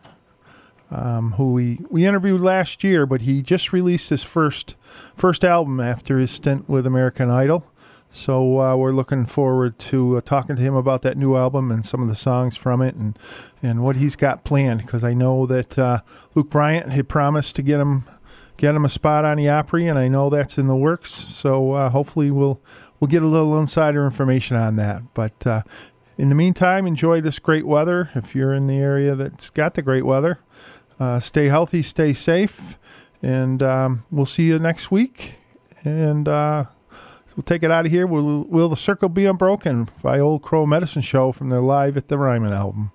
[0.90, 4.74] um, who we, we interviewed last year, but he just released his first
[5.16, 7.71] first album after his stint with American Idol.
[8.12, 11.86] So uh, we're looking forward to uh, talking to him about that new album and
[11.86, 13.18] some of the songs from it and
[13.64, 14.82] and what he's got planned.
[14.82, 16.02] Because I know that uh,
[16.36, 18.04] Luke Bryant had promised to get him
[18.58, 21.12] get him a spot on the Opry, and I know that's in the works.
[21.12, 22.62] So uh, hopefully we'll
[23.00, 25.14] we'll get a little insider information on that.
[25.14, 25.64] But uh,
[26.18, 28.12] in the meantime, enjoy this great weather.
[28.14, 30.40] If you're in the area that's got the great weather,
[31.00, 32.78] uh, stay healthy, stay safe,
[33.22, 35.36] and um, we'll see you next week.
[35.84, 36.28] And
[37.32, 38.06] uh, we'll take it out of here.
[38.06, 39.90] Will, will the circle be unbroken?
[40.02, 42.92] By Old Crow Medicine Show from their live at the Ryman album.